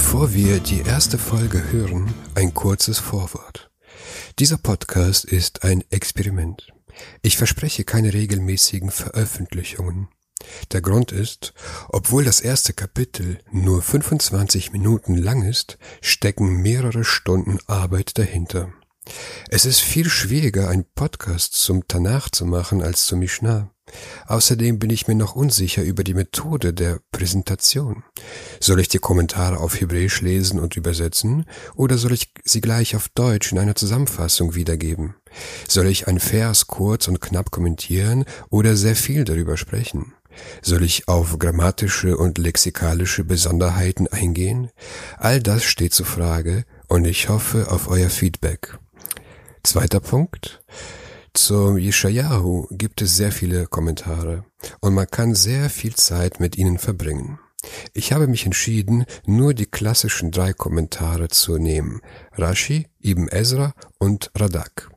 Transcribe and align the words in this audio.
Bevor 0.00 0.32
wir 0.32 0.60
die 0.60 0.82
erste 0.82 1.18
Folge 1.18 1.72
hören, 1.72 2.14
ein 2.36 2.54
kurzes 2.54 3.00
Vorwort. 3.00 3.72
Dieser 4.38 4.56
Podcast 4.56 5.24
ist 5.24 5.64
ein 5.64 5.82
Experiment. 5.90 6.72
Ich 7.20 7.36
verspreche 7.36 7.82
keine 7.82 8.14
regelmäßigen 8.14 8.92
Veröffentlichungen. 8.92 10.06
Der 10.70 10.82
Grund 10.82 11.10
ist, 11.10 11.52
obwohl 11.88 12.22
das 12.22 12.40
erste 12.40 12.74
Kapitel 12.74 13.40
nur 13.50 13.82
25 13.82 14.70
Minuten 14.72 15.16
lang 15.16 15.42
ist, 15.42 15.78
stecken 16.00 16.62
mehrere 16.62 17.02
Stunden 17.02 17.58
Arbeit 17.66 18.18
dahinter. 18.18 18.72
Es 19.48 19.64
ist 19.66 19.80
viel 19.80 20.08
schwieriger, 20.08 20.68
einen 20.68 20.86
Podcast 20.94 21.54
zum 21.54 21.88
Tanach 21.88 22.30
zu 22.30 22.46
machen 22.46 22.82
als 22.82 23.04
zum 23.06 23.18
Mishnah. 23.18 23.72
Außerdem 24.26 24.78
bin 24.78 24.90
ich 24.90 25.08
mir 25.08 25.14
noch 25.14 25.34
unsicher 25.34 25.82
über 25.82 26.04
die 26.04 26.14
Methode 26.14 26.74
der 26.74 27.00
Präsentation. 27.12 28.04
Soll 28.60 28.80
ich 28.80 28.88
die 28.88 28.98
Kommentare 28.98 29.58
auf 29.58 29.80
Hebräisch 29.80 30.20
lesen 30.20 30.60
und 30.60 30.76
übersetzen 30.76 31.46
oder 31.74 31.98
soll 31.98 32.12
ich 32.12 32.32
sie 32.44 32.60
gleich 32.60 32.96
auf 32.96 33.08
Deutsch 33.08 33.52
in 33.52 33.58
einer 33.58 33.74
Zusammenfassung 33.74 34.54
wiedergeben? 34.54 35.14
Soll 35.68 35.86
ich 35.86 36.08
ein 36.08 36.20
Vers 36.20 36.66
kurz 36.66 37.08
und 37.08 37.20
knapp 37.20 37.50
kommentieren 37.50 38.24
oder 38.50 38.76
sehr 38.76 38.96
viel 38.96 39.24
darüber 39.24 39.56
sprechen? 39.56 40.14
Soll 40.62 40.84
ich 40.84 41.08
auf 41.08 41.38
grammatische 41.38 42.16
und 42.16 42.38
lexikalische 42.38 43.24
Besonderheiten 43.24 44.06
eingehen? 44.08 44.70
All 45.16 45.40
das 45.40 45.64
steht 45.64 45.94
zur 45.94 46.06
Frage 46.06 46.64
und 46.88 47.06
ich 47.06 47.28
hoffe 47.28 47.70
auf 47.70 47.88
euer 47.88 48.10
Feedback. 48.10 48.78
Zweiter 49.62 50.00
Punkt. 50.00 50.62
Zum 51.34 51.78
Yeshayahu 51.78 52.66
gibt 52.70 53.02
es 53.02 53.16
sehr 53.16 53.32
viele 53.32 53.66
Kommentare 53.66 54.44
und 54.80 54.94
man 54.94 55.06
kann 55.06 55.34
sehr 55.34 55.70
viel 55.70 55.94
Zeit 55.94 56.40
mit 56.40 56.56
ihnen 56.56 56.78
verbringen. 56.78 57.38
Ich 57.92 58.12
habe 58.12 58.26
mich 58.26 58.46
entschieden, 58.46 59.04
nur 59.26 59.52
die 59.54 59.66
klassischen 59.66 60.30
drei 60.30 60.52
Kommentare 60.52 61.28
zu 61.28 61.58
nehmen. 61.58 62.00
Rashi, 62.32 62.86
Ibn 63.00 63.28
Ezra 63.28 63.74
und 63.98 64.30
Radak. 64.34 64.90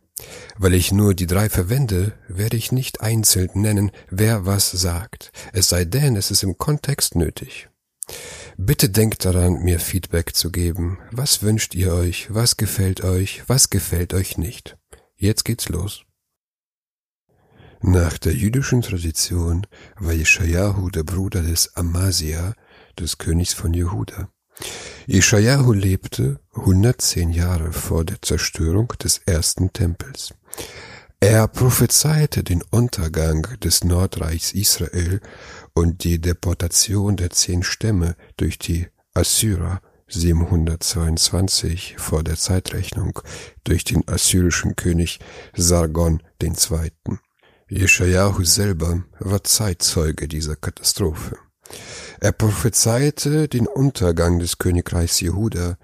Weil 0.57 0.75
ich 0.75 0.91
nur 0.91 1.15
die 1.15 1.25
drei 1.25 1.49
verwende, 1.49 2.13
werde 2.27 2.57
ich 2.57 2.71
nicht 2.71 3.01
einzeln 3.01 3.49
nennen, 3.55 3.91
wer 4.09 4.45
was 4.45 4.69
sagt, 4.71 5.31
es 5.53 5.69
sei 5.69 5.85
denn, 5.85 6.15
es 6.15 6.29
ist 6.29 6.43
im 6.43 6.57
Kontext 6.57 7.15
nötig. 7.15 7.69
Bitte 8.57 8.89
denkt 8.89 9.25
daran, 9.25 9.63
mir 9.63 9.79
Feedback 9.79 10.35
zu 10.35 10.51
geben. 10.51 10.99
Was 11.11 11.41
wünscht 11.41 11.73
ihr 11.73 11.93
euch? 11.93 12.27
Was 12.29 12.57
gefällt 12.57 13.03
euch? 13.03 13.41
Was 13.47 13.69
gefällt 13.69 14.13
euch 14.13 14.37
nicht? 14.37 14.77
Jetzt 15.15 15.45
geht's 15.45 15.69
los. 15.69 16.03
Nach 17.83 18.19
der 18.19 18.33
jüdischen 18.33 18.83
Tradition 18.83 19.65
war 19.99 20.13
Jeschajahu 20.13 20.91
der 20.91 21.03
Bruder 21.03 21.41
des 21.41 21.75
Amasia, 21.75 22.53
des 22.99 23.17
Königs 23.17 23.53
von 23.53 23.73
Jehuda. 23.73 24.29
Jeschajahu 25.07 25.73
lebte 25.73 26.39
110 26.53 27.31
Jahre 27.31 27.71
vor 27.71 28.05
der 28.05 28.21
Zerstörung 28.21 28.93
des 29.03 29.17
ersten 29.25 29.73
Tempels. 29.73 30.35
Er 31.19 31.47
prophezeite 31.47 32.43
den 32.43 32.61
Untergang 32.69 33.47
des 33.63 33.83
Nordreichs 33.83 34.51
Israel 34.53 35.19
und 35.73 36.03
die 36.03 36.21
Deportation 36.21 37.17
der 37.17 37.31
zehn 37.31 37.63
Stämme 37.63 38.15
durch 38.37 38.59
die 38.59 38.89
Assyrer 39.15 39.81
722 40.07 41.95
vor 41.97 42.23
der 42.23 42.37
Zeitrechnung 42.37 43.19
durch 43.63 43.83
den 43.85 44.07
assyrischen 44.07 44.75
König 44.75 45.19
Sargon 45.55 46.21
II. 46.43 46.91
Jeschajahu 47.73 48.43
selber 48.43 49.05
war 49.19 49.45
Zeitzeuge 49.45 50.27
dieser 50.27 50.57
Katastrophe. 50.57 51.37
Er 52.19 52.33
prophezeite 52.33 53.47
den 53.47 53.65
Untergang 53.65 54.39
des 54.39 54.57
Königreichs 54.57 55.21
Jehuda 55.21 55.77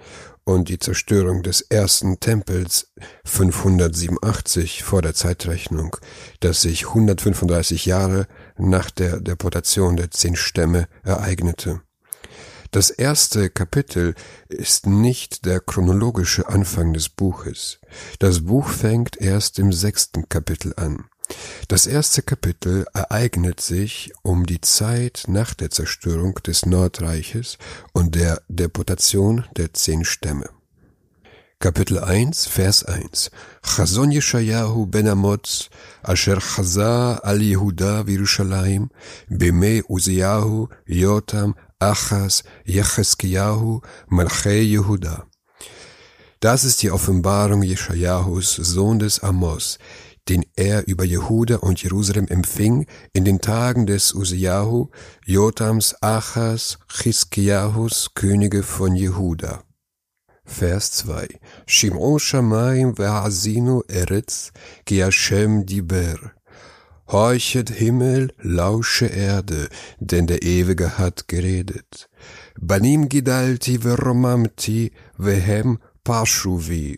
und 0.44 0.68
die 0.68 0.80
Zerstörung 0.80 1.44
des 1.44 1.62
ersten 1.62 2.20
Tempels 2.20 2.92
587 3.24 4.84
vor 4.84 5.02
der 5.02 5.14
Zeitrechnung, 5.14 5.96
das 6.42 6.62
sich 6.62 6.88
135 6.88 7.86
Jahre 7.86 8.28
nach 8.58 8.92
der 8.92 9.22
Deportation 9.22 9.96
der 9.96 10.12
zehn 10.12 10.36
Stämme 10.36 10.90
ereignete. 11.03 11.80
Das 12.72 12.90
erste 12.90 13.50
Kapitel 13.50 14.14
ist 14.50 14.88
nicht 14.88 15.46
der 15.46 15.62
chronologische 15.62 16.50
Anfang 16.50 16.92
des 16.92 17.08
Buches. 17.08 17.80
Das 18.20 18.44
Buch 18.44 18.68
fängt 18.68 19.16
erst 19.22 19.58
im 19.58 19.72
sechsten 19.72 20.28
Kapitel 20.28 20.74
an. 20.76 21.06
Das 21.68 21.86
erste 21.86 22.22
Kapitel 22.22 22.86
ereignet 22.94 23.60
sich 23.60 24.12
um 24.22 24.46
die 24.46 24.62
Zeit 24.62 25.26
nach 25.28 25.54
der 25.54 25.70
Zerstörung 25.70 26.36
des 26.46 26.66
Nordreiches 26.66 27.58
und 27.94 28.16
der 28.16 28.42
Deportation 28.48 29.46
der 29.58 29.74
zehn 29.74 30.06
Stämme. 30.06 30.50
Kapitel 31.60 31.98
1, 32.00 32.46
Vers 32.46 32.86
1 32.86 33.32
Chazon 33.64 34.12
Yeshayahu 34.12 34.86
ben 34.86 35.08
Amotz, 35.08 35.70
asher 36.04 36.40
chaza 36.40 37.16
al 37.24 37.42
Yehuda 37.42 38.06
v'Yerushalayim, 38.06 38.90
b'mei 39.28 39.84
Uziyahu, 39.84 40.70
Yotam, 40.86 41.56
Achas, 41.80 42.44
Yecheskiyahu, 42.66 43.82
Malchei 44.08 44.62
Yehuda. 44.62 45.26
Das 46.40 46.64
ist 46.64 46.84
die 46.84 46.92
Offenbarung 46.92 47.64
Jeschajahus, 47.64 48.54
Sohn 48.56 49.00
des 49.00 49.22
Amos, 49.22 49.80
den 50.30 50.46
er 50.56 50.88
über 50.88 51.04
Jehuda 51.04 51.58
und 51.58 51.82
Jerusalem 51.82 52.28
empfing 52.28 52.86
in 53.14 53.26
den 53.26 53.40
Tagen 53.40 53.86
des 53.86 54.14
Uziyahu, 54.14 54.90
Jotams, 55.26 55.96
Achas, 56.02 56.78
Chiskiahus, 56.88 58.12
Könige 58.14 58.64
von 58.64 58.96
Jehuda. 58.96 59.64
Vers 60.46 60.92
2 60.92 61.28
Shim'o 61.68 62.20
Shamayim 62.20 62.98
ve'azinu 62.98 63.84
eretz, 63.88 64.52
ki 64.86 65.00
Hashem 65.00 65.66
diber. 65.66 66.34
Horchet 67.08 67.70
Himmel, 67.70 68.34
lausche 68.42 69.08
Erde, 69.08 69.70
denn 70.00 70.28
der 70.28 70.44
Ewige 70.44 70.98
hat 70.98 71.28
geredet. 71.28 72.09
Banim 72.59 73.08
gidalti 73.08 73.84
veromamti 73.84 74.92
vehem 75.18 75.80
pashuvi. 76.04 76.98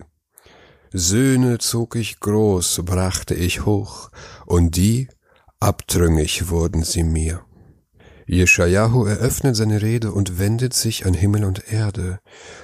Söhne 0.92 1.60
zog 1.60 1.96
ich 1.96 2.20
groß, 2.20 2.82
brachte 2.84 3.36
ich 3.36 3.66
hoch, 3.66 4.10
und 4.46 4.76
die, 4.76 5.08
abtrüngig 5.60 6.50
wurden 6.50 6.84
sie 6.84 7.04
mir. 7.04 7.42
Jeschajahu 8.26 9.06
eröffnet 9.06 9.56
seine 9.56 9.82
Rede 9.82 10.12
und 10.12 10.38
wendet 10.38 10.74
sich 10.74 11.06
an 11.06 11.16
Himmel 11.16 11.46
und 11.46 11.72
Erde. 11.72 12.20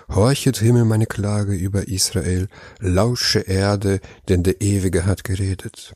Horchet 0.09 0.57
Himmel 0.57 0.85
meine 0.85 1.07
Klage 1.07 1.53
über 1.53 1.87
Israel, 1.87 2.47
lausche 2.79 3.39
Erde, 3.39 3.99
denn 4.29 4.43
der 4.43 4.61
Ewige 4.61 5.05
hat 5.05 5.23
geredet. 5.23 5.93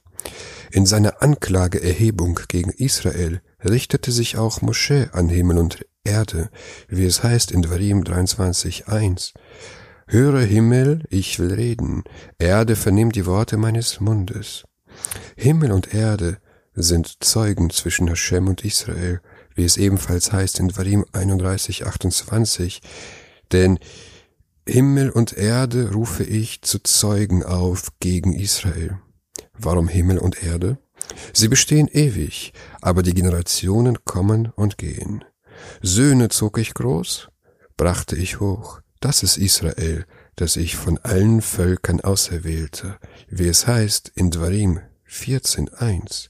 In 0.71 0.85
seiner 0.85 1.21
Anklageerhebung 1.21 2.39
gegen 2.47 2.71
Israel 2.71 3.41
richtete 3.63 4.11
sich 4.11 4.37
auch 4.37 4.61
Moschee 4.61 5.07
an 5.11 5.29
Himmel 5.29 5.57
und 5.59 5.85
Erde, 6.03 6.49
wie 6.87 7.05
es 7.05 7.23
heißt 7.23 7.51
in 7.51 7.61
Dvarim 7.61 8.03
23.1. 8.03 9.33
Höre 10.11 10.39
Himmel, 10.39 11.03
ich 11.11 11.37
will 11.37 11.53
reden, 11.53 12.03
Erde 12.39 12.75
vernimm 12.75 13.11
die 13.11 13.27
Worte 13.27 13.57
meines 13.57 13.99
Mundes. 13.99 14.63
Himmel 15.35 15.71
und 15.71 15.93
Erde 15.93 16.39
sind 16.73 17.23
Zeugen 17.23 17.69
zwischen 17.69 18.07
Hashem 18.07 18.47
und 18.47 18.65
Israel, 18.65 19.21
wie 19.53 19.65
es 19.65 19.77
ebenfalls 19.77 20.31
heißt 20.31 20.59
in 20.59 20.69
Dvarim 20.69 21.05
31, 21.11 21.85
28, 21.85 22.81
denn 23.51 23.77
Himmel 24.67 25.11
und 25.11 25.33
Erde 25.33 25.91
rufe 25.91 26.23
ich 26.23 26.63
zu 26.63 26.79
Zeugen 26.79 27.43
auf 27.43 27.89
gegen 27.99 28.33
Israel. 28.33 28.97
Warum 29.59 29.87
Himmel 29.87 30.17
und 30.17 30.41
Erde? 30.41 30.79
Sie 31.33 31.49
bestehen 31.49 31.87
ewig, 31.87 32.53
aber 32.81 33.03
die 33.03 33.13
Generationen 33.13 34.03
kommen 34.05 34.51
und 34.55 34.79
gehen. 34.79 35.23
Söhne 35.83 36.29
zog 36.29 36.57
ich 36.57 36.73
groß, 36.73 37.29
brachte 37.77 38.15
ich 38.15 38.39
hoch, 38.39 38.81
das 38.99 39.23
ist 39.23 39.37
Israel, 39.37 40.05
das 40.35 40.55
ich 40.55 40.75
von 40.75 40.97
allen 40.99 41.41
Völkern 41.41 42.01
auserwählte, 42.01 42.97
wie 43.29 43.47
es 43.47 43.67
heißt 43.67 44.11
in 44.15 44.31
Dvarim 44.31 44.79
14.1. 45.09 46.29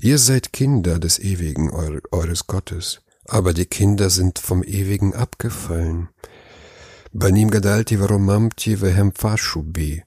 Ihr 0.00 0.18
seid 0.18 0.52
Kinder 0.52 0.98
des 0.98 1.18
Ewigen 1.18 1.70
eures 1.70 2.46
Gottes, 2.46 3.00
aber 3.24 3.52
die 3.52 3.66
Kinder 3.66 4.10
sind 4.10 4.38
vom 4.38 4.62
Ewigen 4.62 5.14
abgefallen. 5.14 6.08
Banim 7.12 7.50
gadalti 7.50 7.98
varomamti 7.98 8.80
vehem 8.80 9.12
fashubi. 9.12 10.04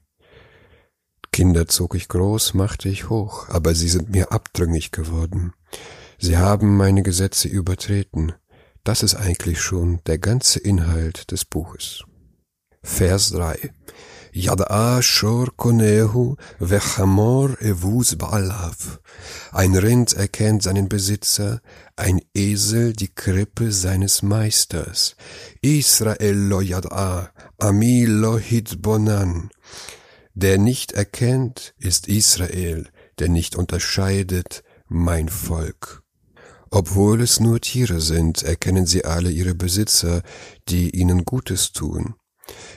Kinder 1.32 1.66
zog 1.66 1.94
ich 1.94 2.08
groß, 2.08 2.54
machte 2.54 2.88
ich 2.88 3.08
hoch, 3.08 3.48
aber 3.48 3.74
sie 3.74 3.88
sind 3.88 4.10
mir 4.10 4.32
abdrüngig 4.32 4.90
geworden. 4.90 5.52
Sie 6.18 6.36
haben 6.36 6.76
meine 6.76 7.02
Gesetze 7.02 7.48
übertreten. 7.48 8.34
Das 8.84 9.02
ist 9.02 9.14
eigentlich 9.14 9.60
schon 9.60 10.00
der 10.06 10.18
ganze 10.18 10.58
Inhalt 10.58 11.30
des 11.30 11.44
Buches. 11.44 12.04
Vers 12.82 13.30
3 13.30 13.70
Yad'a 14.32 15.02
shor 15.02 15.48
konehu 15.56 16.36
vechamor 16.60 17.60
evus 17.60 18.16
ba'alav. 18.16 19.00
Ein 19.52 19.74
Rind 19.74 20.12
erkennt 20.12 20.62
seinen 20.62 20.88
Besitzer, 20.88 21.60
ein 21.96 22.20
Esel 22.32 22.92
die 22.92 23.12
Krippe 23.12 23.72
seines 23.72 24.22
Meisters. 24.22 25.16
Israel 25.62 26.36
lo 26.36 26.60
yad'a, 26.60 27.30
ami 27.58 28.04
lo 28.04 28.38
hitbonan. 28.38 29.50
Der 30.34 30.58
nicht 30.58 30.92
erkennt, 30.92 31.74
ist 31.78 32.06
Israel, 32.06 32.88
der 33.18 33.28
nicht 33.28 33.56
unterscheidet, 33.56 34.62
mein 34.86 35.28
Volk. 35.28 36.02
Obwohl 36.70 37.20
es 37.20 37.40
nur 37.40 37.60
Tiere 37.60 38.00
sind, 38.00 38.42
erkennen 38.42 38.86
sie 38.86 39.04
alle 39.04 39.30
ihre 39.30 39.54
Besitzer, 39.54 40.22
die 40.68 40.90
ihnen 40.90 41.24
Gutes 41.24 41.72
tun. 41.72 42.14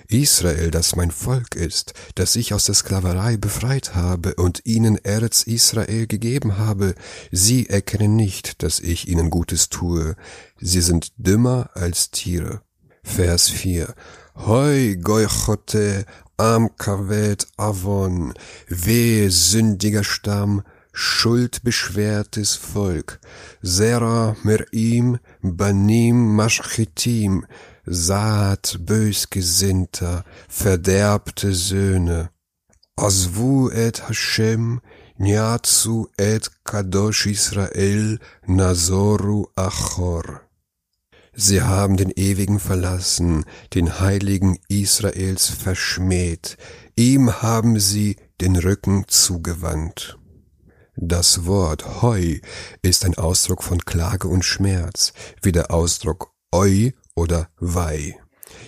Israel, 0.08 0.72
das 0.72 0.96
mein 0.96 1.12
Volk 1.12 1.56
ist, 1.56 1.94
das 2.16 2.36
ich 2.36 2.54
aus 2.54 2.66
der 2.66 2.76
Sklaverei 2.76 3.38
befreit 3.38 3.96
habe 3.96 4.36
und 4.36 4.62
ihnen 4.66 4.98
Erz 4.98 5.44
Israel 5.44 6.08
gegeben 6.08 6.58
habe, 6.58 6.96
sie 7.32 7.70
erkennen 7.70 8.16
nicht, 8.16 8.62
dass 8.64 8.80
ich 8.80 9.08
ihnen 9.08 9.30
Gutes 9.30 9.70
tue, 9.70 10.16
sie 10.60 10.82
sind 10.82 11.14
dümmer 11.18 11.70
als 11.74 12.12
Tiere. 12.12 12.62
Vers 13.04 13.50
4 13.50 13.94
Hoi 14.36 14.98
goichote 15.02 16.06
am 16.38 16.76
kavet 16.78 17.48
avon, 17.58 18.34
weh 18.68 19.30
sündiger 19.30 20.04
Stamm, 20.04 20.64
schuldbeschwertes 20.94 22.56
Volk, 22.56 23.20
Sera 23.62 24.36
Merim, 24.44 25.20
Banim 25.42 26.36
Maschitim, 26.36 27.46
Saat 27.86 28.78
bösgesinnter, 28.80 30.24
verderbte 30.48 31.54
Söhne. 31.54 32.30
Asvu 32.96 33.70
et 33.72 34.08
Hashem, 34.08 34.80
Nyatsu 35.18 36.08
et 36.18 36.50
Kadosh 36.64 37.26
Israel, 37.26 38.20
Nazoru 38.46 39.48
Achor. 39.56 40.42
Sie 41.34 41.62
haben 41.62 41.98
den 41.98 42.12
Ewigen 42.12 42.60
verlassen, 42.60 43.46
den 43.74 44.00
Heiligen 44.00 44.60
Israels 44.68 45.50
verschmäht, 45.50 46.58
ihm 46.96 47.42
haben 47.42 47.80
sie 47.80 48.18
den 48.40 48.56
Rücken 48.56 49.06
zugewandt. 49.08 50.20
Das 50.96 51.48
Wort 51.48 52.04
Heu 52.04 52.38
ist 52.84 53.04
ein 53.04 53.16
Ausdruck 53.16 53.64
von 53.64 53.84
Klage 53.84 54.28
und 54.28 54.46
Schmerz, 54.46 55.12
wie 55.42 55.52
der 55.52 55.72
Ausdruck 55.72 56.32
Eu 56.52 56.92
oder 57.16 57.50
Wei. 57.58 58.20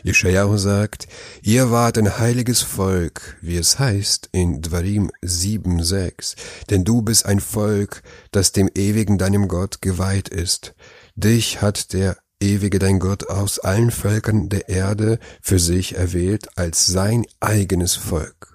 Jeschajahu 0.04 0.58
sagt, 0.58 1.08
ihr 1.44 1.70
wart 1.70 2.00
ein 2.00 2.18
heiliges 2.18 2.64
Volk, 2.64 3.38
wie 3.42 3.58
es 3.58 3.78
heißt 3.78 4.30
in 4.32 4.62
Dvarim 4.64 5.12
7,6, 5.24 6.36
denn 6.72 6.84
du 6.84 7.04
bist 7.04 7.28
ein 7.28 7.40
Volk, 7.40 8.02
das 8.32 8.52
dem 8.52 8.70
ewigen 8.74 9.20
deinem 9.20 9.48
Gott 9.48 9.82
geweiht 9.84 10.30
ist. 10.30 10.74
Dich 11.16 11.62
hat 11.62 11.94
der 11.94 12.18
ewige 12.42 12.80
dein 12.80 13.00
Gott 13.00 13.30
aus 13.30 13.60
allen 13.60 13.92
Völkern 13.92 14.50
der 14.50 14.68
Erde 14.68 15.20
für 15.42 15.60
sich 15.60 15.96
erwählt 15.96 16.58
als 16.58 16.88
sein 16.88 17.26
eigenes 17.40 17.96
Volk. 17.96 18.55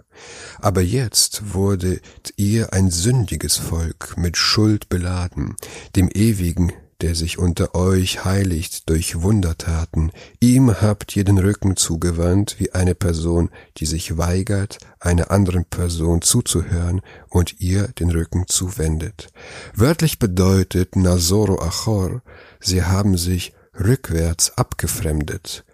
Aber 0.60 0.82
jetzt 0.82 1.54
wurdet 1.54 2.02
ihr 2.36 2.72
ein 2.72 2.90
sündiges 2.90 3.56
Volk 3.56 4.16
mit 4.16 4.36
Schuld 4.36 4.88
beladen, 4.88 5.56
dem 5.96 6.08
ewigen 6.12 6.72
der 7.00 7.14
sich 7.14 7.38
unter 7.38 7.74
euch 7.74 8.24
heiligt 8.24 8.88
durch 8.88 9.22
Wundertaten, 9.22 10.12
ihm 10.40 10.80
habt 10.80 11.16
ihr 11.16 11.24
den 11.24 11.38
Rücken 11.38 11.76
zugewandt 11.76 12.56
wie 12.58 12.72
eine 12.72 12.94
Person, 12.94 13.50
die 13.78 13.86
sich 13.86 14.18
weigert, 14.18 14.78
einer 14.98 15.30
anderen 15.30 15.64
Person 15.64 16.22
zuzuhören 16.22 17.00
und 17.28 17.60
ihr 17.60 17.88
den 17.88 18.10
Rücken 18.10 18.44
zuwendet. 18.46 19.28
Wörtlich 19.74 20.18
bedeutet 20.18 20.96
Nasoro 20.96 21.60
Achor, 21.60 22.22
sie 22.60 22.84
haben 22.84 23.16
sich 23.16 23.54
rückwärts 23.78 24.56
abgefremdet, 24.58 25.64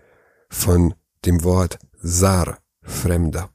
von 0.49 0.95
dem 1.25 1.43
Wort 1.43 1.79
Sar, 2.01 2.59
Fremder. 2.83 3.51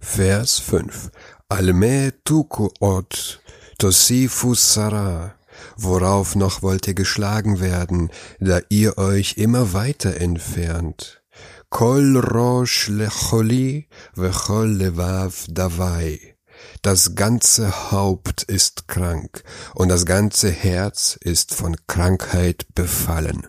Vers 0.00 0.58
5. 0.58 1.10
Alme 1.48 2.12
tuku 2.24 2.70
ot, 2.80 3.40
tosifu 3.78 4.54
sara, 4.54 5.34
worauf 5.76 6.34
noch 6.34 6.62
wollt 6.62 6.88
ihr 6.88 6.94
geschlagen 6.94 7.60
werden, 7.60 8.10
da 8.40 8.60
ihr 8.70 8.96
euch 8.98 9.36
immer 9.36 9.72
weiter 9.74 10.16
entfernt. 10.16 11.22
Kol 11.68 12.16
rosh 12.16 12.88
lecholi 12.88 13.88
vechol 14.14 14.72
levav 14.72 15.46
davai. 15.48 16.36
Das 16.82 17.14
ganze 17.14 17.92
Haupt 17.92 18.42
ist 18.42 18.88
krank 18.88 19.44
und 19.74 19.90
das 19.90 20.06
ganze 20.06 20.50
Herz 20.50 21.18
ist 21.20 21.54
von 21.54 21.76
Krankheit 21.86 22.66
befallen. 22.74 23.46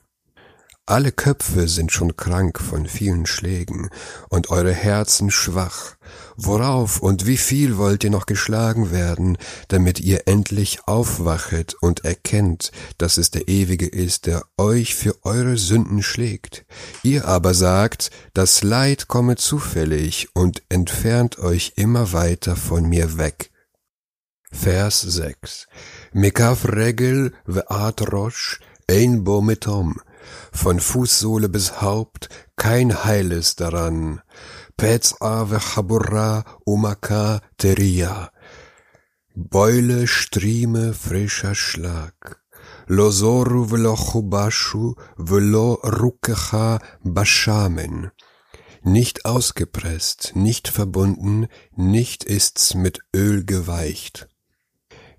Alle 0.91 1.13
Köpfe 1.13 1.69
sind 1.69 1.93
schon 1.93 2.17
krank 2.17 2.59
von 2.59 2.85
vielen 2.85 3.25
Schlägen 3.25 3.89
und 4.27 4.49
eure 4.49 4.73
Herzen 4.73 5.31
schwach. 5.31 5.95
Worauf 6.35 6.99
und 6.99 7.25
wie 7.25 7.38
viel 7.38 7.77
wollt 7.77 8.03
ihr 8.03 8.09
noch 8.09 8.25
geschlagen 8.25 8.91
werden, 8.91 9.38
damit 9.69 10.01
ihr 10.01 10.27
endlich 10.27 10.79
aufwachet 10.88 11.75
und 11.79 12.03
erkennt, 12.03 12.73
dass 12.97 13.17
es 13.17 13.31
der 13.31 13.47
Ewige 13.47 13.88
ist, 13.88 14.25
der 14.25 14.43
euch 14.57 14.93
für 14.93 15.15
eure 15.23 15.55
Sünden 15.55 16.03
schlägt. 16.03 16.65
Ihr 17.03 17.25
aber 17.25 17.53
sagt, 17.53 18.11
das 18.33 18.61
Leid 18.61 19.07
komme 19.07 19.37
zufällig 19.37 20.27
und 20.33 20.61
entfernt 20.67 21.39
euch 21.39 21.71
immer 21.77 22.11
weiter 22.11 22.57
von 22.57 22.83
mir 22.83 23.17
weg. 23.17 23.49
Vers 24.51 24.99
6 24.99 25.67
Mekav 26.11 26.67
regel 26.67 27.31
ve'at 27.47 28.01
ein 28.89 29.23
bo 29.23 29.41
metom 29.41 30.01
von 30.51 30.80
Fußsohle 30.80 31.50
bis 31.50 31.81
Haupt 31.81 32.30
kein 32.56 33.03
Heiles 33.03 33.56
daran. 33.56 34.21
Pez'a 34.77 35.50
v'chaburra 35.50 36.44
umaka 36.65 37.42
teria. 37.57 38.31
Beule, 39.36 40.07
Strieme, 40.07 40.94
frischer 40.94 41.56
Schlag. 41.56 42.42
Lo 42.88 43.09
zoru 43.12 43.69
v'lo 43.71 43.95
chubashu 43.95 44.95
v'lo 45.18 45.80
rukecha 45.83 46.80
bashamen. 47.04 48.12
Nicht 48.83 49.25
ausgepresst, 49.25 50.31
nicht 50.36 50.68
verbunden, 50.68 51.47
nicht 51.75 52.24
ist's 52.24 52.74
mit 52.74 53.00
Öl 53.15 53.45
geweicht. 53.45 54.27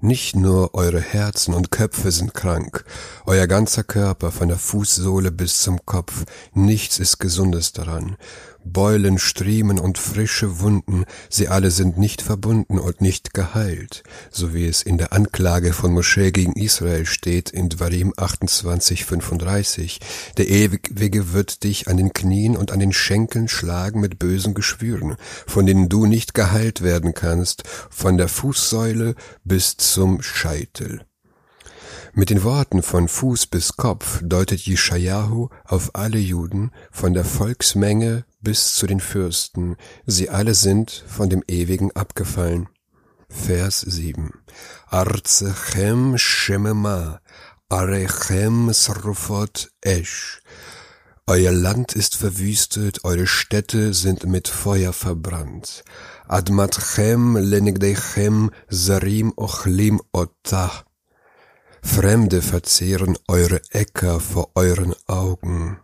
Nicht 0.05 0.35
nur 0.35 0.75
eure 0.75 1.01
Herzen 1.01 1.55
und 1.55 1.71
Köpfe 1.71 2.11
sind 2.11 2.35
krank, 2.35 2.85
euer 3.25 3.47
ganzer 3.47 3.85
Körper 3.85 4.33
von 4.33 4.49
der 4.49 4.59
Fußsohle 4.59 5.31
bis 5.31 5.63
zum 5.63 5.87
Kopf, 5.87 6.25
nichts 6.55 6.99
ist 6.99 7.21
Gesundes 7.21 7.73
daran. 7.73 8.17
Beulen, 8.65 9.19
Striemen 9.19 9.79
und 9.79 9.99
frische 9.99 10.61
Wunden, 10.61 11.05
sie 11.29 11.49
alle 11.49 11.71
sind 11.71 11.99
nicht 11.99 12.23
verbunden 12.23 12.79
und 12.79 13.01
nicht 13.01 13.35
geheilt, 13.35 14.03
so 14.31 14.55
wie 14.55 14.67
es 14.67 14.83
in 14.83 14.99
der 14.99 15.13
Anklage 15.13 15.73
von 15.73 15.93
Moschee 15.93 16.31
gegen 16.31 16.53
Israel 16.53 17.07
steht 17.07 17.51
in 17.51 17.69
Dvarim 17.69 18.13
28,35. 18.13 19.99
Der 20.37 20.49
Ewige 20.49 21.33
wird 21.33 21.65
dich 21.65 21.89
an 21.89 21.97
den 21.97 22.13
Knien 22.13 22.57
und 22.57 22.71
an 22.73 22.79
den 22.79 22.93
Schenkeln 22.93 23.49
schlagen 23.49 24.01
mit 24.01 24.19
bösen 24.19 24.55
Geschwüren, 24.55 25.17
von 25.47 25.67
denen 25.67 25.89
du 25.89 26.07
nicht 26.07 26.35
geheilt 26.35 26.83
werden 26.83 27.15
kannst, 27.15 27.65
von 27.91 28.17
der 28.17 28.29
Fußsäule 28.29 29.15
bis 29.45 29.77
zum 29.77 30.23
Scheitel. 30.23 31.05
Mit 32.15 32.29
den 32.29 32.45
Worten 32.45 32.83
von 32.83 33.09
Fuß 33.09 33.47
bis 33.47 33.77
Kopf 33.79 34.21
deutet 34.23 34.61
Jeschajahu 34.61 35.49
auf 35.65 35.95
alle 35.95 36.19
Juden, 36.19 36.71
von 36.91 37.15
der 37.15 37.25
Volksmenge 37.25 38.27
bis 38.43 38.75
zu 38.75 38.87
den 38.87 39.01
Fürsten, 39.01 39.77
sie 40.07 40.29
alle 40.29 40.55
sind 40.55 41.05
von 41.07 41.31
dem 41.31 41.43
Ewigen 41.49 41.93
abgefallen. 41.93 42.69
Vers 43.29 43.81
7 43.81 44.31
Arzechem 44.89 46.19
Shemema, 46.19 47.21
Arechem 47.69 48.73
Srufot 48.73 49.71
Esh. 49.81 50.43
Euer 51.27 51.53
Land 51.53 51.95
ist 51.95 52.17
verwüstet, 52.17 53.05
eure 53.05 53.27
Städte 53.27 53.95
sind 53.95 54.27
mit 54.27 54.49
Feuer 54.49 54.93
verbrannt. 54.93 55.85
Admatchem 56.29 57.37
lenigdechem 57.37 58.51
zarim 58.69 59.33
ochlim 59.37 60.03
otah. 60.13 60.85
Fremde 61.81 62.43
verzehren 62.43 63.17
eure 63.29 63.63
Äcker 63.71 64.21
vor 64.21 64.51
euren 64.55 64.95
Augen. 65.07 65.79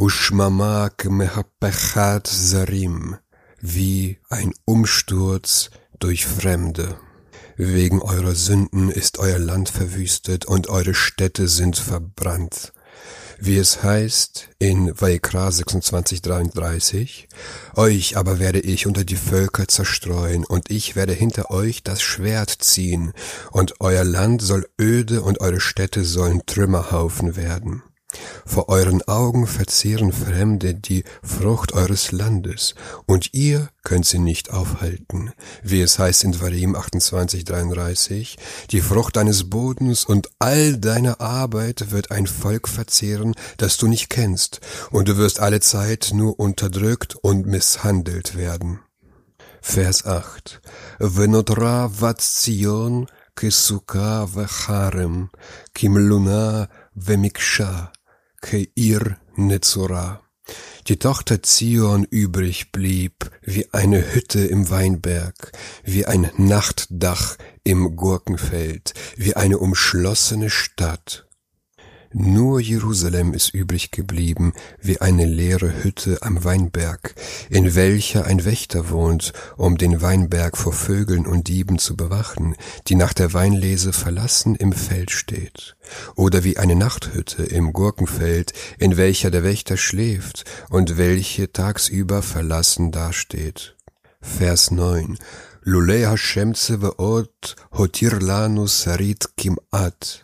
Ushmamak 0.00 1.10
mehapechat 1.10 2.28
sarim, 2.28 3.16
wie 3.60 4.18
ein 4.30 4.52
Umsturz 4.64 5.70
durch 5.98 6.24
Fremde. 6.24 6.96
Wegen 7.56 8.00
eurer 8.00 8.36
Sünden 8.36 8.90
ist 8.90 9.18
euer 9.18 9.40
Land 9.40 9.70
verwüstet 9.70 10.44
und 10.44 10.68
eure 10.68 10.94
Städte 10.94 11.48
sind 11.48 11.76
verbrannt. 11.76 12.72
wie 13.40 13.56
es 13.56 13.82
heißt 13.82 14.48
in 14.58 15.00
Vaikra 15.00 15.48
26,33, 15.48 17.26
euch 17.76 18.16
aber 18.16 18.38
werde 18.38 18.60
ich 18.60 18.86
unter 18.86 19.04
die 19.04 19.16
Völker 19.16 19.68
zerstreuen, 19.68 20.44
und 20.44 20.70
ich 20.70 20.96
werde 20.96 21.12
hinter 21.12 21.50
euch 21.50 21.82
das 21.82 22.02
Schwert 22.02 22.50
ziehen, 22.50 23.12
und 23.52 23.74
euer 23.80 24.04
Land 24.04 24.42
soll 24.42 24.68
öde 24.80 25.22
und 25.22 25.40
eure 25.40 25.60
Städte 25.60 26.04
sollen 26.04 26.42
Trümmerhaufen 26.46 27.36
werden. 27.36 27.82
Vor 28.46 28.70
euren 28.70 29.02
Augen 29.02 29.46
verzehren 29.46 30.12
Fremde 30.12 30.74
die 30.74 31.04
Frucht 31.22 31.72
eures 31.72 32.10
Landes, 32.10 32.74
und 33.04 33.34
ihr 33.34 33.68
könnt 33.82 34.06
sie 34.06 34.18
nicht 34.18 34.50
aufhalten, 34.50 35.32
wie 35.62 35.82
es 35.82 35.98
heißt 35.98 36.24
in 36.24 36.40
Varim 36.40 36.74
28,33, 36.74 38.36
die 38.70 38.80
Frucht 38.80 39.16
deines 39.16 39.50
Bodens 39.50 40.06
und 40.06 40.30
all 40.38 40.78
deiner 40.78 41.20
Arbeit 41.20 41.90
wird 41.90 42.10
ein 42.10 42.26
Volk 42.26 42.68
verzehren, 42.68 43.34
das 43.58 43.76
du 43.76 43.86
nicht 43.86 44.08
kennst, 44.08 44.60
und 44.90 45.08
du 45.08 45.18
wirst 45.18 45.40
alle 45.40 45.60
Zeit 45.60 46.12
nur 46.14 46.40
unterdrückt 46.40 47.16
und 47.16 47.46
misshandelt 47.46 48.36
werden. 48.36 48.80
Vers 49.60 50.06
8 50.06 50.62
Venotra 50.98 51.88
vatzion 51.88 53.06
kisuka 53.36 54.26
vacharem, 54.34 55.28
kimluna 55.74 56.68
vemiksha, 56.94 57.92
Keir 58.40 59.18
Netzora. 59.36 60.22
Die 60.86 60.98
Tochter 60.98 61.42
Zion 61.42 62.04
übrig 62.04 62.72
blieb, 62.72 63.30
wie 63.42 63.68
eine 63.72 64.14
Hütte 64.14 64.40
im 64.40 64.70
Weinberg, 64.70 65.52
wie 65.84 66.06
ein 66.06 66.30
Nachtdach 66.36 67.36
im 67.64 67.96
Gurkenfeld, 67.96 68.94
wie 69.16 69.36
eine 69.36 69.58
umschlossene 69.58 70.48
Stadt. 70.48 71.27
Nur 72.12 72.58
Jerusalem 72.60 73.34
ist 73.34 73.52
übrig 73.52 73.90
geblieben, 73.90 74.54
wie 74.80 75.00
eine 75.00 75.26
leere 75.26 75.84
Hütte 75.84 76.22
am 76.22 76.42
Weinberg, 76.42 77.14
in 77.50 77.74
welcher 77.74 78.24
ein 78.24 78.46
Wächter 78.46 78.88
wohnt, 78.88 79.34
um 79.58 79.76
den 79.76 80.00
Weinberg 80.00 80.56
vor 80.56 80.72
Vögeln 80.72 81.26
und 81.26 81.48
Dieben 81.48 81.78
zu 81.78 81.96
bewachen, 81.96 82.56
die 82.86 82.94
nach 82.94 83.12
der 83.12 83.34
Weinlese 83.34 83.92
verlassen 83.92 84.56
im 84.56 84.72
Feld 84.72 85.10
steht. 85.10 85.76
Oder 86.16 86.44
wie 86.44 86.56
eine 86.56 86.76
Nachthütte 86.76 87.42
im 87.42 87.74
Gurkenfeld, 87.74 88.54
in 88.78 88.96
welcher 88.96 89.30
der 89.30 89.44
Wächter 89.44 89.76
schläft 89.76 90.44
und 90.70 90.96
welche 90.96 91.52
tagsüber 91.52 92.22
verlassen 92.22 92.90
dasteht. 92.90 93.76
Vers 94.22 94.70
9 94.70 95.18
Lulei 95.62 96.04
Hashem 96.04 96.54
Tzevaot 96.54 97.56
hotir 97.76 98.18
lanu 98.20 98.66
sarit 98.66 99.28
kim'at 99.36 100.22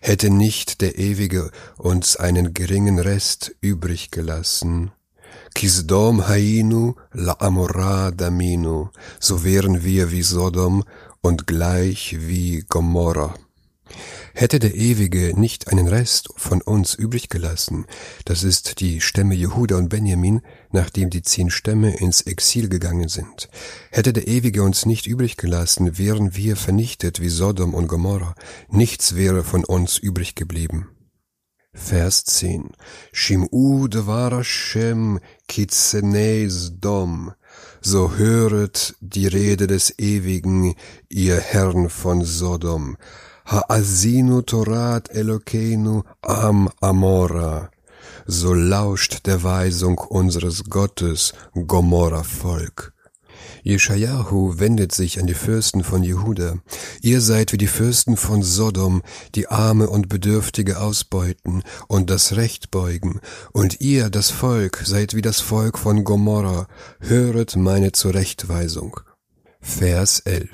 hätte 0.00 0.30
nicht 0.30 0.80
der 0.80 0.98
Ewige 0.98 1.50
uns 1.76 2.16
einen 2.16 2.54
geringen 2.54 2.98
Rest 2.98 3.54
übrig 3.60 4.10
gelassen. 4.10 4.92
Kisdom 5.54 6.28
hainu 6.28 6.94
la 7.12 7.36
amora 7.40 8.10
daminu, 8.10 8.88
so 9.18 9.44
wären 9.44 9.82
wir 9.82 10.10
wie 10.12 10.22
Sodom 10.22 10.84
und 11.20 11.46
gleich 11.46 12.16
wie 12.18 12.64
Gomorra. 12.68 13.34
Hätte 14.40 14.60
der 14.60 14.76
Ewige 14.76 15.32
nicht 15.36 15.66
einen 15.66 15.88
Rest 15.88 16.28
von 16.36 16.62
uns 16.62 16.94
übrig 16.94 17.28
gelassen, 17.28 17.86
das 18.24 18.44
ist 18.44 18.78
die 18.78 19.00
Stämme 19.00 19.34
Jehuda 19.34 19.76
und 19.76 19.88
Benjamin, 19.88 20.42
nachdem 20.70 21.10
die 21.10 21.22
zehn 21.22 21.50
Stämme 21.50 21.96
ins 21.96 22.20
Exil 22.20 22.68
gegangen 22.68 23.08
sind. 23.08 23.48
Hätte 23.90 24.12
der 24.12 24.28
Ewige 24.28 24.62
uns 24.62 24.86
nicht 24.86 25.08
übrig 25.08 25.38
gelassen, 25.38 25.98
wären 25.98 26.36
wir 26.36 26.54
vernichtet 26.54 27.20
wie 27.20 27.30
Sodom 27.30 27.74
und 27.74 27.88
Gomorra. 27.88 28.36
Nichts 28.68 29.16
wäre 29.16 29.42
von 29.42 29.64
uns 29.64 29.98
übrig 29.98 30.36
geblieben. 30.36 30.88
Vers 31.72 32.22
10. 32.24 32.70
Shim'u 33.12 33.88
devar 33.88 34.30
Hashem 34.30 35.18
kitzenei 35.48 36.48
Dom. 36.78 37.32
So 37.80 38.14
höret 38.14 38.94
die 39.00 39.26
Rede 39.26 39.66
des 39.66 39.98
Ewigen, 39.98 40.76
ihr 41.08 41.40
Herrn 41.40 41.90
von 41.90 42.24
Sodom. 42.24 42.96
Ha'azinu 43.50 44.42
Torat 44.42 45.08
Elokeinu 45.08 46.02
am 46.20 46.68
Amora. 46.82 47.70
So 48.26 48.52
lauscht 48.52 49.26
der 49.26 49.42
Weisung 49.42 49.96
unseres 49.96 50.64
Gottes, 50.64 51.32
Gomorra 51.54 52.24
Volk. 52.24 52.92
Jeschajahu 53.62 54.58
wendet 54.58 54.92
sich 54.92 55.18
an 55.18 55.26
die 55.26 55.32
Fürsten 55.32 55.82
von 55.82 56.02
Jehuda. 56.02 56.58
Ihr 57.00 57.22
seid 57.22 57.54
wie 57.54 57.56
die 57.56 57.68
Fürsten 57.68 58.18
von 58.18 58.42
Sodom, 58.42 59.00
die 59.34 59.48
Arme 59.48 59.88
und 59.88 60.10
Bedürftige 60.10 60.78
ausbeuten 60.78 61.62
und 61.86 62.10
das 62.10 62.36
Recht 62.36 62.70
beugen. 62.70 63.18
Und 63.52 63.80
ihr, 63.80 64.10
das 64.10 64.28
Volk, 64.28 64.82
seid 64.84 65.14
wie 65.14 65.22
das 65.22 65.40
Volk 65.40 65.78
von 65.78 66.04
Gomorra. 66.04 66.66
Höret 67.00 67.56
meine 67.56 67.92
Zurechtweisung. 67.92 69.00
Vers 69.62 70.20
11. 70.20 70.50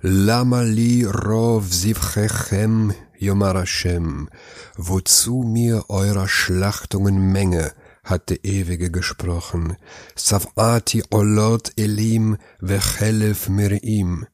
Lama 0.00 0.62
li 0.62 1.04
rov 1.04 1.72
sivchechem 1.72 2.94
Yomar 3.18 3.56
Hashem, 3.56 4.28
wozu 4.76 5.42
mir 5.42 5.90
eurer 5.90 6.28
Schlachtungen 6.28 7.32
Menge, 7.32 7.72
hat 8.04 8.30
der 8.30 8.44
Ewige 8.44 8.92
gesprochen. 8.92 9.76
Savati 10.14 11.02
olot 11.10 11.72
elim 11.76 12.36
vechelef 12.60 13.48
mirim. 13.48 14.26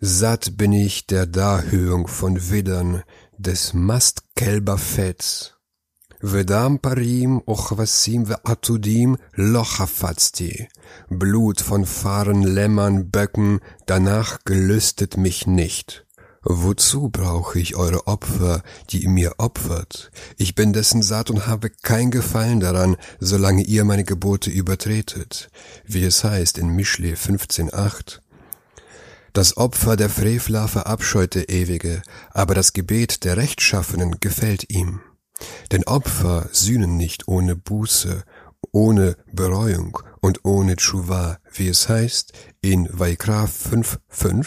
Satt 0.00 0.56
bin 0.56 0.72
ich 0.72 1.06
der 1.06 1.26
Darhöhung 1.26 2.08
von 2.08 2.50
Widdern, 2.50 3.02
des 3.36 3.74
Mastkälberfetts. 3.74 5.59
Vedam 6.22 6.78
parim 6.78 7.40
ochvasim 7.46 8.26
ve'atudim 8.26 9.16
lochafatzti. 9.36 10.68
Blut 11.08 11.60
von 11.62 11.86
Fahren, 11.86 12.42
Lämmern, 12.42 13.10
Böcken, 13.10 13.60
danach 13.86 14.40
gelüstet 14.44 15.16
mich 15.16 15.46
nicht. 15.46 16.04
Wozu 16.42 17.10
brauche 17.10 17.58
ich 17.58 17.76
eure 17.76 18.06
Opfer, 18.06 18.62
die 18.90 19.04
ihr 19.04 19.10
mir 19.10 19.34
opfert? 19.38 20.10
Ich 20.38 20.54
bin 20.54 20.72
dessen 20.72 21.02
satt 21.02 21.30
und 21.30 21.46
habe 21.46 21.70
kein 21.70 22.10
Gefallen 22.10 22.60
daran, 22.60 22.96
solange 23.18 23.62
ihr 23.62 23.84
meine 23.84 24.04
Gebote 24.04 24.50
übertretet. 24.50 25.50
Wie 25.84 26.02
es 26.04 26.24
heißt 26.24 26.58
in 26.58 26.68
Mischle 26.68 27.14
15,8. 27.14 28.20
Das 29.32 29.56
Opfer 29.56 29.96
der 29.96 30.10
Frevler 30.10 30.66
verabscheut 30.66 31.34
der 31.34 31.50
Ewige, 31.50 32.02
aber 32.30 32.54
das 32.54 32.72
Gebet 32.72 33.24
der 33.24 33.36
Rechtschaffenen 33.36 34.16
gefällt 34.20 34.70
ihm. 34.70 35.00
Denn 35.72 35.84
Opfer 35.84 36.48
sühnen 36.52 36.96
nicht 36.96 37.28
ohne 37.28 37.56
Buße, 37.56 38.24
ohne 38.72 39.16
Bereuung 39.32 39.98
und 40.20 40.44
ohne 40.44 40.76
Tshuva, 40.76 41.38
wie 41.52 41.68
es 41.68 41.88
heißt 41.88 42.32
in 42.60 42.88
Vaikra 42.90 43.44
5,5. 43.44 44.46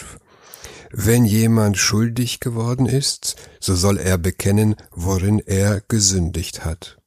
Wenn 0.90 1.24
jemand 1.24 1.76
schuldig 1.76 2.38
geworden 2.38 2.86
ist, 2.86 3.36
so 3.58 3.74
soll 3.74 3.98
er 3.98 4.16
bekennen, 4.16 4.76
worin 4.92 5.40
er 5.40 5.80
gesündigt 5.80 6.64
hat. 6.64 6.98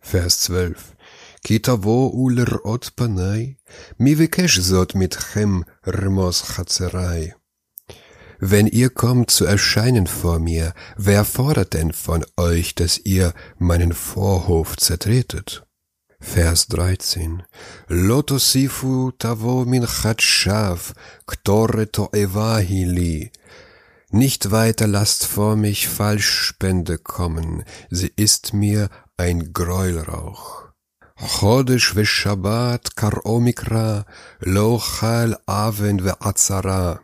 Vers 0.00 0.40
12. 0.40 0.96
Kitavo 1.44 2.08
uler 2.08 2.64
ot 2.64 2.94
panai, 2.96 3.58
mi 3.98 4.14
vekesh 4.18 4.62
zot 4.62 4.94
mitchem 4.94 5.64
rmos 5.84 6.42
chatzerai. 6.54 7.34
Wenn 8.44 8.66
ihr 8.66 8.90
kommt 8.90 9.30
zu 9.30 9.44
erscheinen 9.44 10.08
vor 10.08 10.40
mir, 10.40 10.74
wer 10.96 11.24
fordert 11.24 11.74
denn 11.74 11.92
von 11.92 12.26
euch, 12.36 12.74
dass 12.74 12.98
ihr 12.98 13.34
meinen 13.60 13.92
Vorhof 13.92 14.76
zertretet? 14.76 15.64
Vers 16.18 16.66
13. 16.66 17.44
Lotosifu 17.86 19.12
tavo 19.12 19.64
min 19.64 19.86
chatschav, 19.86 20.92
ktore 21.24 21.92
to'evahi 21.92 23.30
Nicht 24.10 24.50
weiter 24.50 24.88
lasst 24.88 25.24
vor 25.24 25.54
mich 25.54 25.86
Falschspende 25.86 26.98
kommen, 26.98 27.62
sie 27.90 28.10
ist 28.16 28.54
mir 28.54 28.88
ein 29.16 29.52
Gräuelrauch. 29.52 30.64
Chodesh 31.16 31.94
ve 31.94 32.04
Shabbat 32.04 32.96
kar 32.96 33.24
omikra, 33.24 34.04
lo 34.40 34.80
chal 34.80 35.38
aven 35.46 36.02
ve 36.02 36.20
azara. 36.20 37.00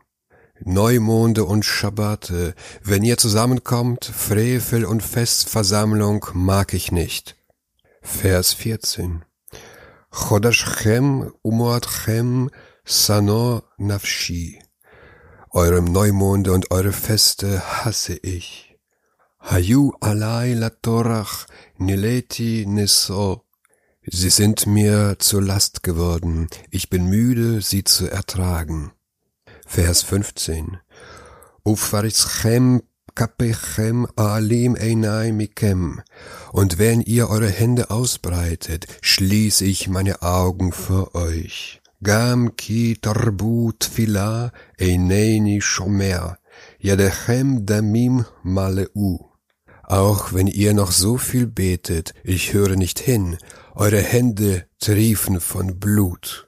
Neumonde 0.64 1.44
und 1.44 1.64
Schabbate, 1.64 2.54
wenn 2.82 3.02
ihr 3.04 3.16
zusammenkommt, 3.16 4.04
Frevel 4.04 4.84
und 4.84 5.02
Festversammlung 5.02 6.26
mag 6.34 6.74
ich 6.74 6.90
nicht. 6.92 7.36
Vers 8.02 8.52
14. 8.54 9.24
Chodashchem 10.10 11.32
umoatchem 11.42 12.50
sano 12.84 13.62
nafshi. 13.76 14.58
Eurem 15.50 15.84
Neumonde 15.84 16.52
und 16.52 16.70
eure 16.70 16.92
Feste 16.92 17.84
hasse 17.84 18.14
ich. 18.14 18.76
Hayu 19.40 19.92
alai 20.00 20.54
latorach 20.54 21.46
nileti 21.78 22.64
neso. 22.66 23.44
Sie 24.10 24.30
sind 24.30 24.66
mir 24.66 25.16
zur 25.18 25.42
Last 25.42 25.82
geworden, 25.82 26.48
ich 26.70 26.88
bin 26.88 27.06
müde, 27.06 27.60
sie 27.60 27.84
zu 27.84 28.10
ertragen. 28.10 28.92
Vers 29.70 30.02
15. 30.02 30.78
Ufarischem 31.62 32.80
kapechem 33.14 34.06
alim 34.16 34.74
einai 34.76 35.30
mikem. 35.30 36.00
Und 36.52 36.78
wenn 36.78 37.02
ihr 37.02 37.28
eure 37.28 37.50
Hände 37.50 37.90
ausbreitet, 37.90 38.86
schließe 39.02 39.66
ich 39.66 39.86
meine 39.88 40.22
Augen 40.22 40.72
für 40.72 41.14
euch. 41.14 41.82
Gam 42.02 42.56
ki 42.56 42.96
tarbu 43.00 43.72
tfila 43.78 44.52
eineini 44.80 45.60
shomer, 45.60 46.38
yadechem 46.80 47.66
damim 47.66 48.24
maleu. 48.42 49.18
Auch 49.82 50.32
wenn 50.32 50.46
ihr 50.46 50.72
noch 50.72 50.92
so 50.92 51.18
viel 51.18 51.46
betet, 51.46 52.14
ich 52.24 52.54
höre 52.54 52.76
nicht 52.76 52.98
hin, 53.00 53.36
eure 53.74 54.00
Hände 54.00 54.66
triefen 54.80 55.40
von 55.40 55.78
Blut. 55.78 56.47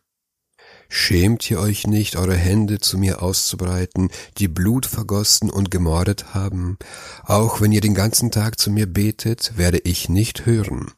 Schämt 0.93 1.49
ihr 1.49 1.61
euch 1.61 1.87
nicht, 1.87 2.17
eure 2.17 2.35
Hände 2.35 2.81
zu 2.81 2.99
mir 2.99 3.23
auszubreiten, 3.23 4.11
die 4.39 4.49
Blut 4.49 4.87
vergossen 4.87 5.49
und 5.49 5.71
gemordet 5.71 6.35
haben? 6.35 6.79
Auch 7.25 7.61
wenn 7.61 7.71
ihr 7.71 7.81
den 7.81 7.95
ganzen 7.95 8.33
Tag 8.33 8.59
zu 8.59 8.73
mir 8.73 8.93
betet, 8.93 9.57
werde 9.57 9.79
ich 9.79 10.09
nicht 10.09 10.47
hören. 10.47 10.91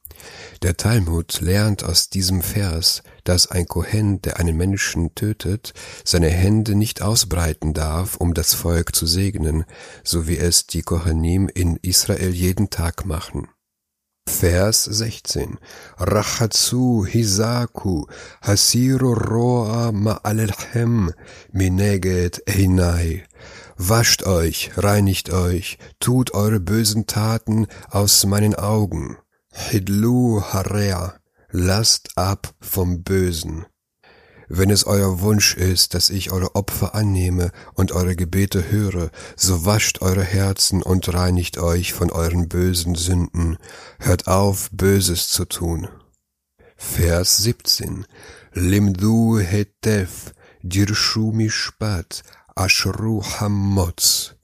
Der 0.62 0.78
Talmud 0.78 1.42
lernt 1.42 1.84
aus 1.84 2.08
diesem 2.08 2.40
Vers, 2.40 3.02
dass 3.24 3.50
ein 3.50 3.66
Kohen, 3.66 4.22
der 4.22 4.40
einen 4.40 4.56
Menschen 4.56 5.14
tötet, 5.14 5.74
seine 6.06 6.30
Hände 6.30 6.74
nicht 6.74 7.02
ausbreiten 7.02 7.74
darf, 7.74 8.16
um 8.16 8.32
das 8.32 8.54
Volk 8.54 8.96
zu 8.96 9.06
segnen, 9.06 9.66
so 10.04 10.26
wie 10.26 10.38
es 10.38 10.66
die 10.66 10.82
Kohanim 10.82 11.50
in 11.52 11.76
Israel 11.76 12.30
jeden 12.30 12.70
Tag 12.70 13.04
machen. 13.04 13.46
Vers 14.42 14.84
16. 14.84 15.58
Rachatsu 15.98 17.06
hisaku 17.06 18.06
hasiru 18.40 19.14
roa 19.14 19.92
ma'alelhem 19.92 21.12
mineget 21.52 22.42
einai. 22.48 23.22
Wascht 23.76 24.24
euch, 24.26 24.70
reinigt 24.76 25.30
euch, 25.30 25.78
tut 26.00 26.34
eure 26.34 26.60
bösen 26.60 27.06
Taten 27.06 27.66
aus 27.90 28.24
meinen 28.26 28.54
Augen. 28.54 29.16
Hidlu 29.52 30.42
harea, 30.42 31.14
lasst 31.50 32.16
ab 32.16 32.54
vom 32.60 33.02
Bösen. 33.04 33.66
Wenn 34.54 34.68
es 34.68 34.84
euer 34.84 35.22
Wunsch 35.22 35.56
ist, 35.56 35.94
dass 35.94 36.10
ich 36.10 36.30
eure 36.30 36.54
Opfer 36.54 36.94
annehme 36.94 37.52
und 37.72 37.92
eure 37.92 38.14
Gebete 38.14 38.70
höre, 38.70 39.10
so 39.34 39.64
wascht 39.64 40.02
eure 40.02 40.22
Herzen 40.22 40.82
und 40.82 41.14
reinigt 41.14 41.56
euch 41.56 41.94
von 41.94 42.10
euren 42.10 42.48
bösen 42.50 42.94
Sünden. 42.94 43.56
Hört 43.98 44.26
auf, 44.26 44.68
Böses 44.70 45.30
zu 45.30 45.46
tun. 45.46 45.88
Vers 46.76 47.38
17. 47.38 48.04
Limdu 48.52 49.38
hetef, 49.38 50.34
dirshu 50.60 51.32
mishpat, 51.32 52.22
ashru 52.54 53.22
hamotz. 53.22 54.34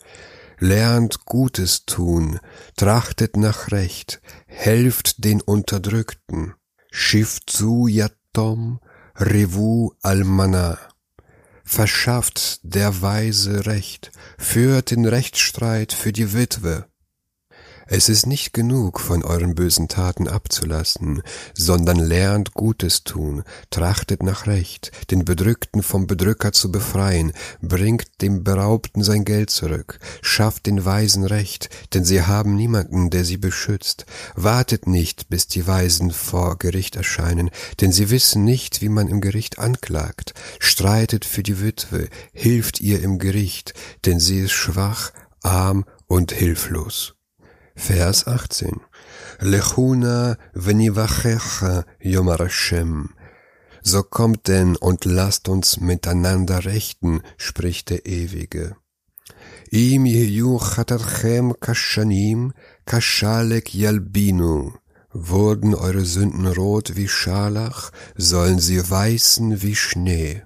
Lernt 0.58 1.26
Gutes 1.26 1.84
tun, 1.84 2.40
trachtet 2.78 3.36
nach 3.36 3.72
Recht, 3.72 4.22
helft 4.46 5.22
den 5.22 5.42
Unterdrückten. 5.42 6.54
Shifzu 6.90 7.88
yatom, 7.88 8.80
Revu 9.20 9.94
Almana. 10.00 10.78
Verschafft 11.64 12.60
der 12.62 13.02
Weise 13.02 13.66
Recht, 13.66 14.12
führt 14.38 14.92
den 14.92 15.06
Rechtsstreit 15.06 15.92
für 15.92 16.12
die 16.12 16.34
Witwe, 16.34 16.86
es 17.90 18.10
ist 18.10 18.26
nicht 18.26 18.52
genug, 18.52 19.00
von 19.00 19.24
euren 19.24 19.54
bösen 19.54 19.88
Taten 19.88 20.28
abzulassen, 20.28 21.22
sondern 21.54 21.98
lernt 21.98 22.52
Gutes 22.52 23.02
tun, 23.02 23.44
trachtet 23.70 24.22
nach 24.22 24.46
Recht, 24.46 24.92
den 25.10 25.24
Bedrückten 25.24 25.82
vom 25.82 26.06
Bedrücker 26.06 26.52
zu 26.52 26.70
befreien, 26.70 27.32
bringt 27.62 28.20
dem 28.20 28.44
Beraubten 28.44 29.02
sein 29.02 29.24
Geld 29.24 29.48
zurück, 29.48 30.00
schafft 30.20 30.66
den 30.66 30.84
Weisen 30.84 31.24
Recht, 31.24 31.70
denn 31.94 32.04
sie 32.04 32.22
haben 32.22 32.56
niemanden, 32.56 33.08
der 33.08 33.24
sie 33.24 33.38
beschützt. 33.38 34.04
Wartet 34.36 34.86
nicht, 34.86 35.30
bis 35.30 35.46
die 35.46 35.66
Weisen 35.66 36.10
vor 36.10 36.58
Gericht 36.58 36.94
erscheinen, 36.94 37.48
denn 37.80 37.90
sie 37.90 38.10
wissen 38.10 38.44
nicht, 38.44 38.82
wie 38.82 38.90
man 38.90 39.08
im 39.08 39.22
Gericht 39.22 39.58
anklagt. 39.58 40.34
Streitet 40.58 41.24
für 41.24 41.42
die 41.42 41.62
Witwe, 41.62 42.10
hilft 42.34 42.82
ihr 42.82 43.02
im 43.02 43.18
Gericht, 43.18 43.72
denn 44.04 44.20
sie 44.20 44.40
ist 44.40 44.52
schwach, 44.52 45.12
arm 45.42 45.86
und 46.06 46.32
hilflos. 46.32 47.17
Vers 47.78 48.26
18. 48.26 48.80
Lechuna 49.38 50.36
venivachecha 50.52 51.84
yomar 52.00 52.40
Hashem. 52.40 53.10
So 53.82 54.02
kommt 54.02 54.48
denn 54.48 54.74
und 54.74 55.04
lasst 55.04 55.48
uns 55.48 55.80
miteinander 55.80 56.64
rechten, 56.64 57.22
spricht 57.36 57.90
der 57.90 58.04
Ewige. 58.04 58.76
Im 59.70 60.06
yehu 60.06 60.58
chatarchem 60.58 61.54
kashanim 61.60 62.52
kashalek 62.84 63.72
yalbinu. 63.72 64.72
Wurden 65.12 65.74
eure 65.76 66.04
Sünden 66.04 66.48
rot 66.48 66.96
wie 66.96 67.08
Scharlach, 67.08 67.92
sollen 68.16 68.58
sie 68.58 68.90
weißen 68.90 69.62
wie 69.62 69.76
Schnee. 69.76 70.42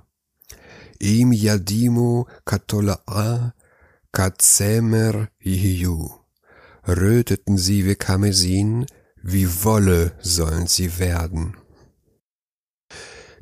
Im 0.99 1.33
yadimu 1.33 2.27
katola'a 2.45 3.53
katzemer 4.13 5.29
yehu 5.41 6.22
röteten 6.87 7.59
sie 7.59 7.87
wie 7.87 7.95
Karmesin, 7.95 8.87
wie 9.23 9.49
Wolle 9.65 10.13
sollen 10.21 10.67
sie 10.67 10.99
werden. 10.99 11.57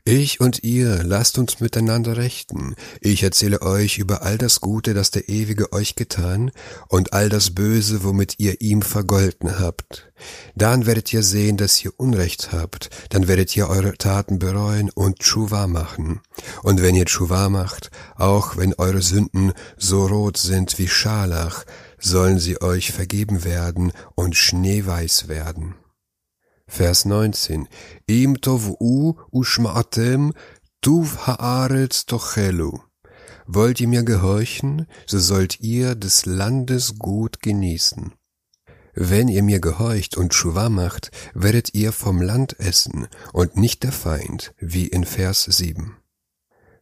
Ich 0.05 0.41
und 0.41 0.65
ihr, 0.65 1.03
lasst 1.05 1.39
uns 1.39 1.61
miteinander 1.61 2.17
rechten. 2.17 2.75
Ich 3.01 3.23
erzähle 3.23 3.61
euch 3.61 3.99
über 3.99 4.23
all 4.23 4.39
das 4.39 4.61
Gute, 4.61 4.95
das 4.95 5.11
der 5.11 5.29
Ewige 5.29 5.73
euch 5.73 5.95
getan, 5.95 6.51
und 6.89 7.13
all 7.13 7.29
das 7.29 7.55
Böse, 7.55 8.03
womit 8.03 8.35
ihr 8.39 8.61
ihm 8.63 8.81
vergolten 8.81 9.59
habt. 9.59 10.11
Dann 10.55 10.87
werdet 10.87 11.13
ihr 11.13 11.23
sehen, 11.23 11.59
dass 11.59 11.85
ihr 11.85 11.93
Unrecht 11.99 12.51
habt, 12.51 12.89
dann 13.11 13.29
werdet 13.29 13.55
ihr 13.57 13.69
eure 13.69 13.97
Taten 13.99 14.39
bereuen 14.39 14.91
und 14.91 15.19
Tschuwa 15.19 15.67
machen. 15.67 16.21
Und 16.63 16.81
wenn 16.83 16.97
ihr 16.97 17.07
Tschuwa 17.07 17.49
macht, 17.51 17.91
auch 18.17 18.57
wenn 18.57 18.75
eure 18.75 19.03
Sünden 19.03 19.53
so 19.77 20.07
rot 20.07 20.39
sind 20.39 20.79
wie 20.79 20.89
Scharlach, 20.89 21.65
sollen 22.01 22.39
sie 22.39 22.61
euch 22.61 22.93
vergeben 22.93 23.45
werden 23.45 23.93
und 24.15 24.37
schneeweiß 24.37 25.29
werden. 25.29 25.75
Vers 26.67 27.05
19. 27.05 27.69
Im 28.07 28.41
tovu 28.41 29.17
ushma'atem 29.33 30.33
tuv 30.81 31.27
haaretz 31.27 32.07
tochelu. 32.07 32.79
Wollt 33.47 33.81
ihr 33.81 33.89
mir 33.89 34.05
gehorchen, 34.05 34.87
so 35.07 35.19
sollt 35.19 35.61
ihr 35.61 35.97
des 35.97 36.27
Landes 36.27 36.99
gut 36.99 37.43
genießen. 37.43 38.13
Wenn 38.95 39.29
ihr 39.29 39.43
mir 39.43 39.61
gehorcht 39.61 40.17
und 40.17 40.35
Schuwa 40.35 40.69
macht, 40.69 41.11
werdet 41.35 41.75
ihr 41.75 41.93
vom 41.93 42.23
Land 42.23 42.59
essen 42.61 43.09
und 43.33 43.57
nicht 43.57 43.83
der 43.83 43.93
Feind, 43.93 44.55
wie 44.59 44.87
in 44.87 45.05
Vers 45.05 45.45
7. 45.45 45.97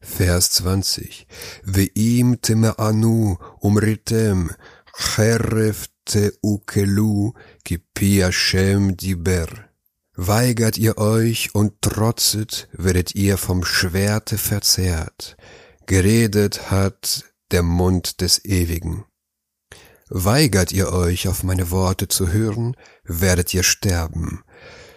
Vers 0.01 0.53
20. 0.53 1.27
Ve'im 1.65 2.41
teme'anu 2.41 3.37
umritem 3.61 4.51
Cheref 4.99 5.87
teukelu 6.05 7.33
kipi 7.65 8.19
Hashem 8.19 8.97
diber. 8.97 9.47
Weigert 10.17 10.77
ihr 10.77 10.99
euch 10.99 11.55
und 11.55 11.81
trotzet, 11.81 12.69
werdet 12.73 13.15
ihr 13.15 13.39
vom 13.39 13.65
Schwerte 13.65 14.37
verzehrt. 14.37 15.37
Geredet 15.87 16.73
hat 16.73 17.25
der 17.53 17.63
Mund 17.63 18.21
des 18.21 18.45
Ewigen. 18.45 19.05
Weigert 20.09 20.73
ihr 20.73 20.93
euch, 20.93 21.29
auf 21.29 21.45
meine 21.45 21.71
Worte 21.71 22.09
zu 22.09 22.33
hören, 22.33 22.77
werdet 23.05 23.55
ihr 23.55 23.63
sterben. 23.63 24.43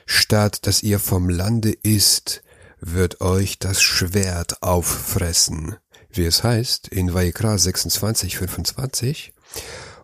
Statt 0.08 0.66
dass 0.66 0.82
ihr 0.82 0.98
vom 0.98 1.30
Lande 1.30 1.72
isst, 1.72 2.42
wird 2.80 3.22
euch 3.22 3.60
das 3.60 3.82
Schwert 3.84 4.64
auffressen. 4.64 5.76
Wie 6.10 6.26
es 6.26 6.44
heißt 6.44 6.88
in 6.88 7.14
Vaikra 7.14 7.58
26, 7.58 8.38
25. 8.38 9.34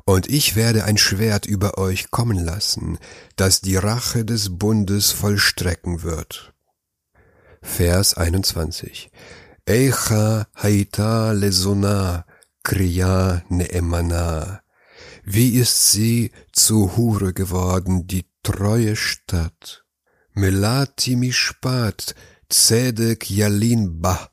Und 0.08 0.30
ich 0.30 0.56
werde 0.56 0.86
ein 0.86 0.98
Schwert 0.98 1.46
über 1.46 1.78
euch 1.78 2.12
kommen 2.12 2.40
lassen, 2.40 2.98
das 3.36 3.60
die 3.60 3.76
Rache 3.76 4.24
des 4.24 4.58
Bundes 4.58 5.12
vollstrecken 5.12 6.02
wird. 6.02 6.54
Vers 7.62 8.14
21. 8.14 9.12
Eicha 9.68 10.48
haita 10.56 11.34
lesona 11.34 12.26
kriya 12.64 13.44
neemana. 13.50 14.62
Wie 15.26 15.50
ist 15.60 15.92
sie 15.92 16.32
zu 16.54 16.96
Hure 16.96 17.34
geworden, 17.34 18.08
die 18.08 18.28
treue 18.44 18.96
Stadt? 18.96 19.84
Melati 20.32 21.18
mishpat 21.18 22.16
tzedek 22.48 23.30
yalin 23.30 24.00
ba, 24.00 24.32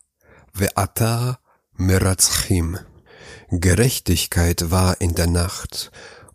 ve'ata 0.56 1.38
meratzchim. 1.76 2.78
Gerechtigkeit 3.60 4.70
war 4.70 5.00
in 5.00 5.14
der 5.14 5.26
Nacht 5.26 5.90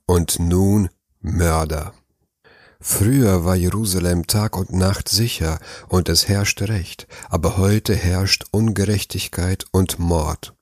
und 0.06 0.40
nun 0.40 0.90
Mörder. 1.22 1.94
Früher 2.82 3.44
war 3.44 3.56
Jerusalem 3.56 4.28
Tag 4.28 4.56
und 4.56 4.72
Nacht 4.72 5.10
sicher 5.10 5.60
und 5.90 6.08
es 6.08 6.28
herrschte 6.28 6.70
Recht, 6.70 7.08
aber 7.30 7.58
heute 7.58 7.96
herrscht 7.96 8.46
Ungerechtigkeit 8.52 9.66
und 9.72 10.00
Mord. 10.00 10.56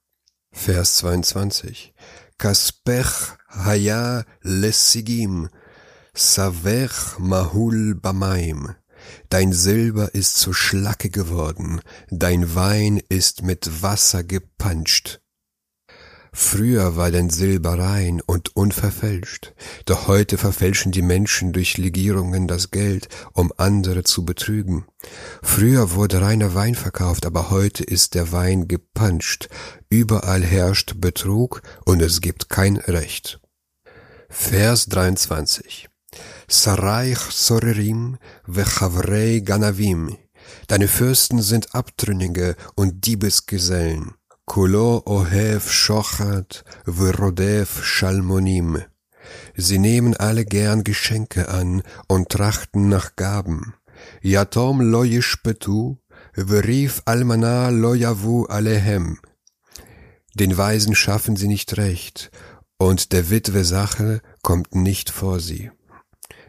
Vers 0.52 0.96
22. 0.98 1.93
kaspech 2.38 3.38
haya 3.50 4.26
lessigim, 4.41 5.50
savech 6.13 7.20
mahul 7.20 7.93
bamaim. 7.96 8.74
Dein 9.30 9.54
Silber 9.54 10.15
ist 10.15 10.38
zu 10.38 10.54
Schlacke 10.54 11.10
geworden, 11.10 11.82
dein 12.10 12.56
Wein 12.56 13.00
ist 13.10 13.43
mit 13.43 13.84
Wasser 13.84 14.24
gepanscht. 14.24 15.22
Früher 16.39 16.95
war 16.95 17.10
dein 17.10 17.32
Silber 17.32 17.80
rein 17.80 18.21
und 18.23 18.56
unverfälscht, 18.56 19.54
doch 19.86 20.08
heute 20.08 20.38
verfälschen 20.38 20.91
die 20.91 21.02
Menschen 21.02 21.52
durch 21.52 21.80
Legierungen 21.80 22.47
das 22.47 22.69
Geld, 22.69 23.10
um 23.34 23.52
andere 23.58 24.04
zu 24.04 24.23
betrügen. 24.23 24.86
Früher 25.41 25.93
wurde 25.93 26.21
reiner 26.21 26.54
Wein 26.54 26.76
verkauft, 26.76 27.26
aber 27.26 27.50
heute 27.50 27.84
ist 27.84 28.13
der 28.13 28.32
Wein 28.32 28.67
gepanscht, 28.67 29.50
überall 29.89 30.43
herrscht 30.43 31.02
Betrug 31.02 31.63
und 31.86 32.04
es 32.04 32.21
gibt 32.21 32.50
kein 32.50 32.78
Recht. 32.78 33.41
Vers 34.30 34.86
23 34.86 35.89
Saraich 36.47 37.19
Sorerim 37.32 38.19
vechavrei 38.45 39.41
Ganavim. 39.43 40.15
Deine 40.67 40.88
Fürsten 40.88 41.41
sind 41.41 41.73
Abtrünnige 41.73 42.56
und 42.76 43.08
Diebesgesellen. 43.08 44.13
Kulo 44.49 45.03
ohev 45.05 45.69
shochat 45.69 46.63
v'rodev 46.86 47.83
shalmonim. 47.83 48.81
Sie 49.57 49.77
nehmen 49.77 50.15
alle 50.15 50.45
gern 50.45 50.86
Geschenke 50.86 51.49
an 51.49 51.83
und 52.07 52.29
trachten 52.29 52.88
nach 52.88 53.17
Gaben. 53.17 53.73
Yatom 54.21 54.79
lo 54.79 55.03
yishpetu, 55.03 55.97
v'rif 56.33 57.01
almana 57.05 57.67
lo 57.67 57.91
alehem. 58.45 59.19
Den 60.33 60.57
Weisen 60.57 60.95
schaffen 60.95 61.36
sie 61.36 61.49
nicht 61.49 61.75
recht, 61.75 62.31
und 62.77 63.12
der 63.12 63.29
Witwe 63.29 63.65
Sache 63.65 64.21
kommt 64.43 64.73
nicht 64.73 65.10
vor 65.10 65.41
sie. 65.41 65.71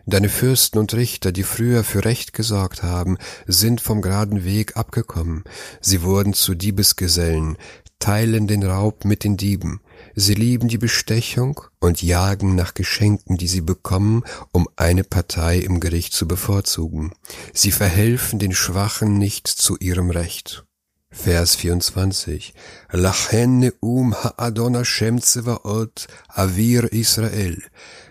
Deine 0.06 0.30
Fürsten 0.30 0.78
und 0.78 0.94
Richter, 0.94 1.32
die 1.32 1.42
früher 1.42 1.84
für 1.84 2.04
Recht 2.06 2.32
gesorgt 2.32 2.82
haben, 2.82 3.18
sind 3.46 3.82
vom 3.82 4.00
geraden 4.00 4.42
Weg 4.42 4.74
abgekommen. 4.76 5.44
Sie 5.82 6.00
wurden 6.00 6.32
zu 6.32 6.54
Diebesgesellen, 6.54 7.58
teilen 7.98 8.46
den 8.46 8.62
Raub 8.62 9.04
mit 9.04 9.24
den 9.24 9.36
Dieben. 9.36 9.80
Sie 10.14 10.34
lieben 10.34 10.68
die 10.68 10.78
Bestechung 10.78 11.60
und 11.80 12.02
jagen 12.02 12.54
nach 12.54 12.74
Geschenken, 12.74 13.36
die 13.36 13.48
sie 13.48 13.60
bekommen, 13.60 14.22
um 14.52 14.68
eine 14.76 15.04
Partei 15.04 15.58
im 15.58 15.80
Gericht 15.80 16.12
zu 16.12 16.28
bevorzugen. 16.28 17.12
Sie 17.52 17.72
verhelfen 17.72 18.38
den 18.38 18.54
Schwachen 18.54 19.18
nicht 19.18 19.48
zu 19.48 19.76
ihrem 19.78 20.10
Recht. 20.10 20.67
Vers 21.10 21.56
24. 21.56 22.54
Lachen 22.92 23.72
um 23.80 24.14
ha'adon 24.14 24.74
Hashem 24.76 25.20
Tzevaot 25.20 26.06
avir 26.28 26.92
Israel. 26.92 27.62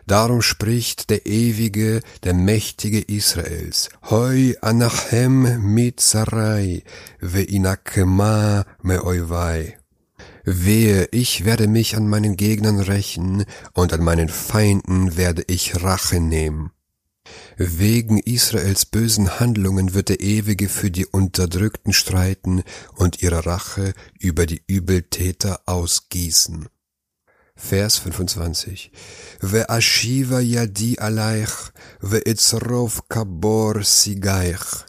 Darum 0.07 0.41
spricht 0.41 1.09
der 1.09 1.25
Ewige, 1.25 2.01
der 2.23 2.33
Mächtige 2.33 2.99
Israels. 2.99 3.89
Hoi 4.09 4.55
anachem 4.61 5.61
mitzarai, 5.73 6.83
ve'inakema 7.21 8.65
me'oivai. 8.83 9.77
Wehe, 10.43 11.07
ich 11.11 11.43
werde 11.43 11.67
mich 11.67 11.97
an 11.97 12.07
meinen 12.07 12.35
Gegnern 12.35 12.79
rächen, 12.79 13.45
und 13.73 13.93
an 13.93 14.03
meinen 14.03 14.29
Feinden 14.29 15.17
werde 15.17 15.43
ich 15.47 15.83
Rache 15.83 16.19
nehmen. 16.19 16.71
Wegen 17.59 18.19
Israels 18.19 18.85
bösen 18.85 19.39
Handlungen 19.39 19.95
wird 19.95 20.09
der 20.09 20.19
Ewige 20.19 20.69
für 20.69 20.91
die 20.91 21.07
Unterdrückten 21.07 21.91
streiten 21.91 22.61
und 22.95 23.23
ihre 23.23 23.47
Rache 23.47 23.95
über 24.19 24.45
die 24.45 24.61
Übeltäter 24.67 25.61
ausgießen. 25.65 26.69
Vers 27.55 27.97
25. 27.97 28.91
Ve'ashiva 29.41 30.39
yadi 30.39 30.99
aleich, 30.99 31.49
ve'itzrov 31.99 33.09
kabor 33.09 33.83
sigaich. 33.83 34.85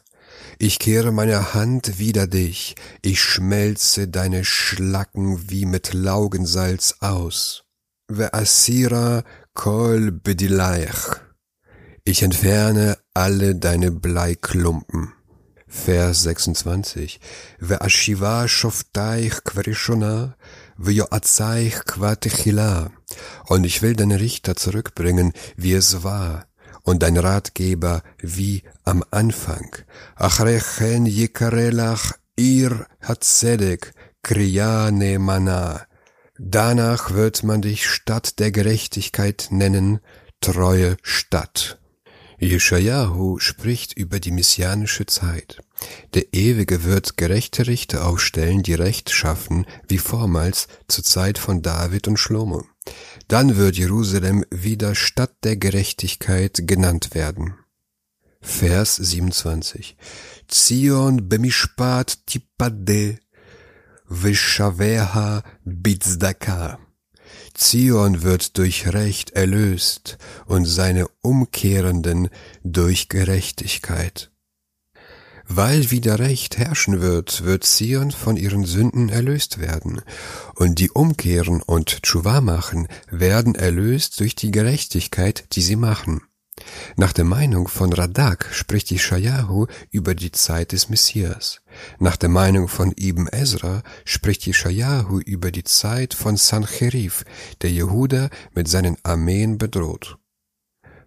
Ich 0.59 0.78
kehre 0.78 1.11
meine 1.11 1.54
Hand 1.54 1.98
wider 1.98 2.26
dich, 2.26 2.74
ich 3.00 3.22
schmelze 3.22 4.09
deine 4.09 4.44
Schlacken 4.44 5.48
wie 5.48 5.64
mit 5.64 5.94
Laugensalz 5.94 6.96
aus. 7.00 7.64
Ve'asira 8.12 9.24
kol 9.54 10.12
bedileich. 10.12 11.28
Ich 12.11 12.23
entferne 12.23 12.97
alle 13.12 13.55
deine 13.55 13.90
Bleiklumpen. 13.90 15.12
Vers 15.66 16.23
26. 16.23 17.21
Ve'ashiva 17.61 18.49
shoftaich 18.49 19.44
kvarishona, 19.44 20.35
ve'yoatzaich 20.79 21.85
kvatechila. 21.85 22.90
Und 23.49 23.64
ich 23.64 23.83
will 23.83 23.94
deine 23.94 24.21
Richter 24.21 24.57
zurückbringen, 24.57 25.35
wie 25.59 25.75
es 25.75 26.03
war, 26.03 26.47
und 26.83 27.03
dein 27.03 27.18
Ratgeber 27.18 28.03
wie 28.23 28.62
am 28.85 29.05
Anfang. 29.11 29.77
Achrechen 30.16 31.05
yikarelach 31.05 32.14
ir 32.37 32.87
hatzedek 33.03 33.92
kriyane 34.23 35.18
mana. 35.18 35.83
Danach 36.38 37.11
wird 37.11 37.42
man 37.42 37.61
dich 37.61 37.87
Stadt 37.87 38.38
der 38.38 38.51
Gerechtigkeit 38.51 39.49
nennen, 39.51 40.01
treue 40.40 40.97
Stadt. 41.03 41.79
Jeschajahu 42.40 43.38
spricht 43.40 43.94
über 43.94 44.20
die 44.20 44.31
messianische 44.31 45.07
Zeit. 45.07 45.61
Der 46.14 46.33
Ewige 46.33 46.85
wird 46.85 47.16
gerechte 47.16 47.66
Richter 47.66 48.07
aufstellen, 48.07 48.62
die 48.62 48.74
Recht 48.74 49.11
schaffen, 49.11 49.66
wie 49.88 49.98
vormals 49.98 50.68
zur 50.87 51.05
Zeit 51.05 51.38
von 51.38 51.62
David 51.62 52.09
und 52.09 52.16
Schlomo. 52.16 52.64
Dann 53.27 53.57
wird 53.57 53.77
Jerusalem 53.77 54.44
wieder 54.51 54.94
Stadt 54.94 55.35
der 55.44 55.57
Gerechtigkeit 55.57 56.62
genannt 56.66 57.14
werden. 57.14 57.55
Vers 58.40 58.96
27. 58.96 59.96
Zion 60.46 61.29
bemishpat 61.29 62.27
tipade, 62.27 63.18
vishaveha 64.09 65.42
bizdaka. 65.64 66.79
Zion 67.55 68.23
wird 68.23 68.59
durch 68.59 68.87
Recht 68.93 69.31
erlöst 69.31 70.19
und 70.47 70.64
seine 70.64 71.09
Umkehrenden 71.23 72.29
durch 72.62 73.09
Gerechtigkeit. 73.09 74.31
Weil 75.51 75.91
wieder 75.91 76.19
Recht 76.19 76.59
herrschen 76.59 77.01
wird, 77.01 77.45
wird 77.45 77.64
Zion 77.64 78.11
von 78.11 78.37
ihren 78.37 78.64
Sünden 78.64 79.09
erlöst 79.09 79.59
werden, 79.59 80.03
und 80.55 80.79
die 80.79 80.91
umkehren 80.91 81.62
und 81.62 82.03
Tschuwa 82.03 82.43
machen, 82.43 82.87
werden 83.11 83.55
erlöst 83.55 84.21
durch 84.21 84.35
die 84.35 84.51
Gerechtigkeit, 84.51 85.47
die 85.53 85.62
sie 85.62 85.77
machen. 85.77 86.21
Nach 86.97 87.12
der 87.12 87.25
Meinung 87.25 87.68
von 87.68 87.92
Radak 87.92 88.49
spricht 88.53 88.90
Ishayahu 88.90 89.66
über 89.90 90.14
die 90.14 90.33
Zeit 90.33 90.73
des 90.73 90.88
Messias. 90.88 91.61
Nach 91.99 92.16
der 92.16 92.29
Meinung 92.29 92.68
von 92.68 92.92
Ibn 92.99 93.29
Ezra 93.29 93.83
spricht 94.05 94.47
Ishayahu 94.47 95.21
über 95.21 95.51
die 95.51 95.64
Zeit 95.64 96.14
von 96.14 96.37
Sancherif, 96.37 97.25
der 97.62 97.71
Jehuda 97.71 98.31
mit 98.55 98.68
seinen 98.68 98.97
Armeen 99.03 99.59
bedroht. 99.59 100.18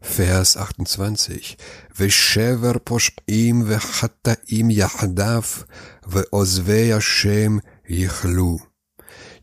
Vers 0.02 0.58
28. 0.58 1.58
Veshever 1.94 2.80
posh'im 2.80 3.68
vechatta'im 3.70 4.72
yachdav 4.72 5.66
ve'ozvei 6.08 6.92
Hashem 6.94 7.62
yichlu. 7.88 8.60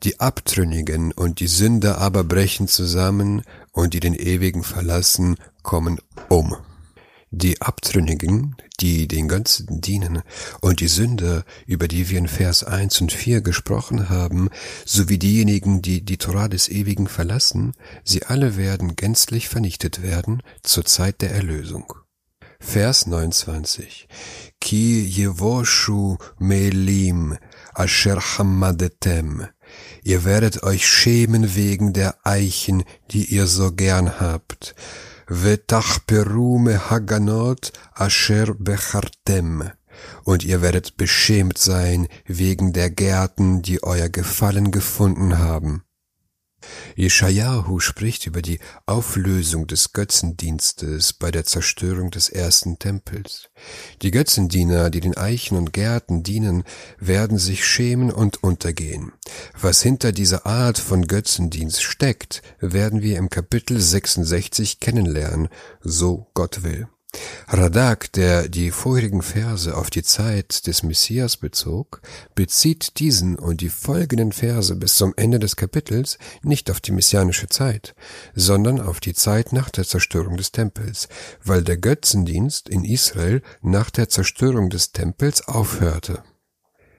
Die 0.04 0.20
Abtrünnigen 0.20 1.10
und 1.10 1.40
die 1.40 1.48
Sünder 1.48 1.98
aber 1.98 2.22
brechen 2.22 2.68
zusammen 2.68 3.42
und 3.72 3.94
die 3.94 4.00
den 4.00 4.14
Ewigen 4.14 4.62
verlassen, 4.62 5.36
kommen 5.62 5.98
um. 6.28 6.54
Die 7.30 7.60
Abtrünnigen, 7.60 8.56
die 8.80 9.08
den 9.08 9.26
Götzen 9.26 9.80
dienen, 9.80 10.22
und 10.60 10.80
die 10.80 10.88
Sünder, 10.88 11.44
über 11.66 11.88
die 11.88 12.08
wir 12.08 12.18
in 12.18 12.28
Vers 12.28 12.62
1 12.62 13.00
und 13.00 13.12
4 13.12 13.40
gesprochen 13.40 14.08
haben, 14.08 14.50
sowie 14.86 15.18
diejenigen, 15.18 15.82
die 15.82 16.04
die 16.04 16.16
Torah 16.16 16.48
des 16.48 16.68
Ewigen 16.68 17.08
verlassen, 17.08 17.74
sie 18.04 18.22
alle 18.24 18.56
werden 18.56 18.94
gänzlich 18.94 19.48
vernichtet 19.48 20.00
werden 20.00 20.42
zur 20.62 20.84
Zeit 20.84 21.20
der 21.22 21.32
Erlösung. 21.32 21.92
Vers 22.60 23.06
29. 23.06 24.08
Ki 24.60 25.04
yevoshu 25.04 26.18
melim 26.38 27.36
asher 27.74 28.20
hamadetem. 28.20 29.48
Ihr 30.02 30.24
werdet 30.24 30.62
euch 30.62 30.86
schämen 30.86 31.54
wegen 31.54 31.92
der 31.92 32.14
Eichen, 32.24 32.84
die 33.10 33.24
ihr 33.26 33.46
so 33.46 33.72
gern 33.72 34.20
habt. 34.20 34.74
Vetachperu 35.28 36.58
mehaganot 36.58 37.72
asher 37.94 38.54
bechartem. 38.54 39.70
Und 40.24 40.44
ihr 40.44 40.62
werdet 40.62 40.96
beschämt 40.96 41.58
sein 41.58 42.08
wegen 42.26 42.72
der 42.72 42.90
Gärten, 42.90 43.62
die 43.62 43.82
euer 43.82 44.08
Gefallen 44.08 44.70
gefunden 44.70 45.38
haben. 45.38 45.82
Jeschajahu 46.96 47.80
spricht 47.80 48.26
über 48.26 48.42
die 48.42 48.58
Auflösung 48.86 49.66
des 49.66 49.92
Götzendienstes 49.92 51.12
bei 51.12 51.30
der 51.30 51.44
Zerstörung 51.44 52.10
des 52.10 52.28
ersten 52.28 52.78
Tempels. 52.78 53.50
Die 54.02 54.10
Götzendiener, 54.10 54.90
die 54.90 55.00
den 55.00 55.16
Eichen 55.16 55.56
und 55.56 55.72
Gärten 55.72 56.22
dienen, 56.22 56.64
werden 56.98 57.38
sich 57.38 57.66
schämen 57.66 58.10
und 58.10 58.42
untergehen. 58.42 59.12
Was 59.60 59.82
hinter 59.82 60.12
dieser 60.12 60.46
Art 60.46 60.78
von 60.78 61.06
Götzendienst 61.06 61.82
steckt, 61.82 62.42
werden 62.60 63.02
wir 63.02 63.18
im 63.18 63.30
Kapitel 63.30 63.80
66 63.80 64.80
kennenlernen, 64.80 65.48
so 65.80 66.26
Gott 66.34 66.62
will. 66.62 66.88
Radak, 67.50 68.12
der 68.12 68.48
die 68.48 68.70
vorherigen 68.70 69.22
Verse 69.22 69.74
auf 69.74 69.88
die 69.88 70.02
Zeit 70.02 70.66
des 70.66 70.82
Messias 70.82 71.38
bezog, 71.38 72.02
bezieht 72.34 72.98
diesen 72.98 73.38
und 73.38 73.62
die 73.62 73.70
folgenden 73.70 74.32
Verse 74.32 74.76
bis 74.76 74.96
zum 74.96 75.14
Ende 75.16 75.38
des 75.38 75.56
Kapitels 75.56 76.18
nicht 76.42 76.70
auf 76.70 76.80
die 76.80 76.92
messianische 76.92 77.48
Zeit, 77.48 77.94
sondern 78.34 78.80
auf 78.80 79.00
die 79.00 79.14
Zeit 79.14 79.54
nach 79.54 79.70
der 79.70 79.84
Zerstörung 79.84 80.36
des 80.36 80.52
Tempels, 80.52 81.08
weil 81.42 81.62
der 81.62 81.78
Götzendienst 81.78 82.68
in 82.68 82.84
Israel 82.84 83.40
nach 83.62 83.88
der 83.88 84.10
Zerstörung 84.10 84.68
des 84.68 84.92
Tempels 84.92 85.48
aufhörte. 85.48 86.22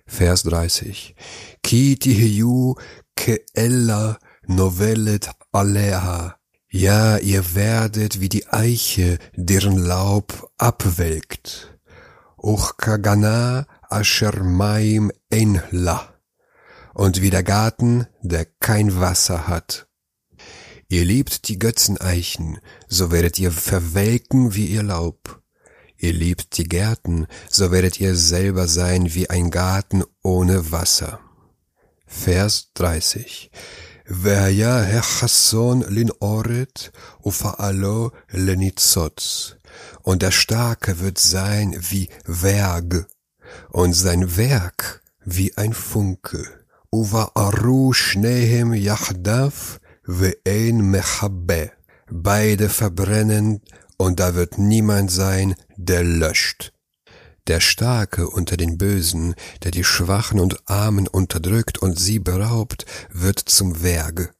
Vers 0.07 0.41
30. 0.41 1.15
Ki 1.61 1.95
tihiyu 1.97 2.73
ke 3.15 3.45
ella 3.53 4.17
novellet 4.47 5.29
aleha 5.51 6.38
ja, 6.71 7.17
ihr 7.17 7.55
werdet 7.55 8.19
wie 8.21 8.29
die 8.29 8.47
Eiche, 8.47 9.17
deren 9.35 9.77
Laub 9.77 10.51
abwelkt. 10.57 11.75
Uchkagana 12.37 13.65
asher 13.89 14.43
maim 14.43 15.11
enla. 15.31 16.13
Und 16.93 17.21
wie 17.21 17.31
der 17.31 17.43
Garten, 17.43 18.05
der 18.21 18.45
kein 18.45 18.99
Wasser 18.99 19.47
hat. 19.47 19.87
Ihr 20.87 21.05
liebt 21.05 21.47
die 21.47 21.57
Götzeneichen, 21.57 22.59
so 22.87 23.11
werdet 23.11 23.39
ihr 23.39 23.51
verwelken 23.51 24.53
wie 24.53 24.65
ihr 24.65 24.83
Laub. 24.83 25.41
Ihr 25.97 26.13
liebt 26.13 26.57
die 26.57 26.65
Gärten, 26.65 27.25
so 27.49 27.71
werdet 27.71 27.99
ihr 27.99 28.15
selber 28.15 28.67
sein 28.67 29.13
wie 29.15 29.29
ein 29.29 29.49
Garten 29.49 30.03
ohne 30.21 30.71
Wasser. 30.71 31.19
Vers 32.05 32.73
30 32.75 33.51
והיה 34.08 34.98
החסון 34.98 35.82
לנעורת 35.88 36.88
ופעלו 37.26 38.10
לניצוץ. 38.34 39.54
Und 40.02 40.22
der 40.22 40.30
Starke 40.30 41.00
wird 41.00 41.18
sein 41.18 41.74
wie 41.90 42.08
Werg 42.26 43.06
und 43.70 43.92
sein 43.92 44.36
Werk 44.36 45.02
wie 45.24 45.56
ein 45.56 45.72
Funke. 45.72 46.42
Uva'aru 46.92 47.92
shnehem 47.92 48.72
yachdav 48.74 49.80
ve'ein 50.06 50.76
mechabe. 50.92 51.72
Beide 52.10 52.68
verbrennen 52.68 53.62
und 53.96 54.20
da 54.20 54.34
wird 54.34 54.58
niemand 54.58 55.10
sein, 55.10 55.54
der 55.76 56.04
löscht. 56.04 56.72
Der 57.49 57.61
Starke 57.61 58.29
unter 58.29 58.57
den 58.57 58.77
Bösen, 58.77 59.33
der 59.63 59.71
die 59.71 59.83
Schwachen 59.83 60.39
und 60.39 60.69
Armen 60.69 61.07
unterdrückt 61.07 61.79
und 61.79 61.97
sie 61.97 62.19
beraubt, 62.19 62.85
wird 63.11 63.39
zum 63.39 63.81
Werg. 63.81 64.35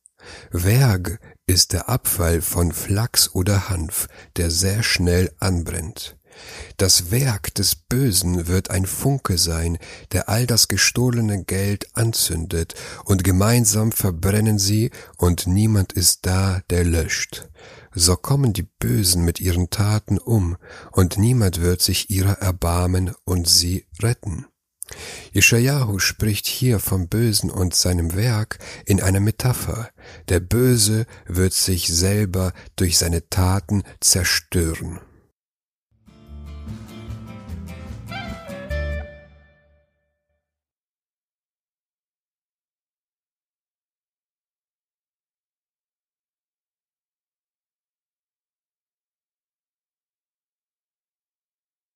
Werg 0.51 1.19
ist 1.47 1.73
der 1.73 1.89
Abfall 1.89 2.43
von 2.43 2.71
Flachs 2.71 3.33
oder 3.33 3.67
Hanf, 3.67 4.09
der 4.35 4.51
sehr 4.51 4.83
schnell 4.83 5.31
anbrennt. 5.39 6.17
Das 6.77 7.09
Werk 7.09 7.55
des 7.55 7.73
Bösen 7.73 8.45
wird 8.45 8.69
ein 8.69 8.85
Funke 8.85 9.39
sein, 9.39 9.79
der 10.11 10.29
all 10.29 10.45
das 10.45 10.67
gestohlene 10.67 11.43
Geld 11.45 11.87
anzündet, 11.93 12.75
und 13.05 13.23
gemeinsam 13.23 13.91
verbrennen 13.91 14.59
sie, 14.59 14.91
und 15.17 15.47
niemand 15.47 15.93
ist 15.93 16.27
da, 16.27 16.61
der 16.69 16.83
löscht 16.83 17.49
so 17.99 18.15
kommen 18.15 18.53
die 18.53 18.63
Bösen 18.63 19.25
mit 19.25 19.39
ihren 19.39 19.69
Taten 19.69 20.17
um, 20.17 20.57
und 20.91 21.17
niemand 21.17 21.62
wird 21.62 21.81
sich 21.81 22.09
ihrer 22.09 22.39
erbarmen 22.39 23.12
und 23.25 23.47
sie 23.47 23.85
retten. 24.01 24.45
Ishayahu 25.33 25.99
spricht 25.99 26.47
hier 26.47 26.79
vom 26.79 27.07
Bösen 27.07 27.51
und 27.51 27.75
seinem 27.75 28.15
Werk 28.15 28.57
in 28.85 29.01
einer 29.01 29.19
Metapher. 29.19 29.89
Der 30.29 30.39
Böse 30.39 31.05
wird 31.27 31.53
sich 31.53 31.88
selber 31.89 32.53
durch 32.75 32.97
seine 32.97 33.29
Taten 33.29 33.83
zerstören. 33.99 34.99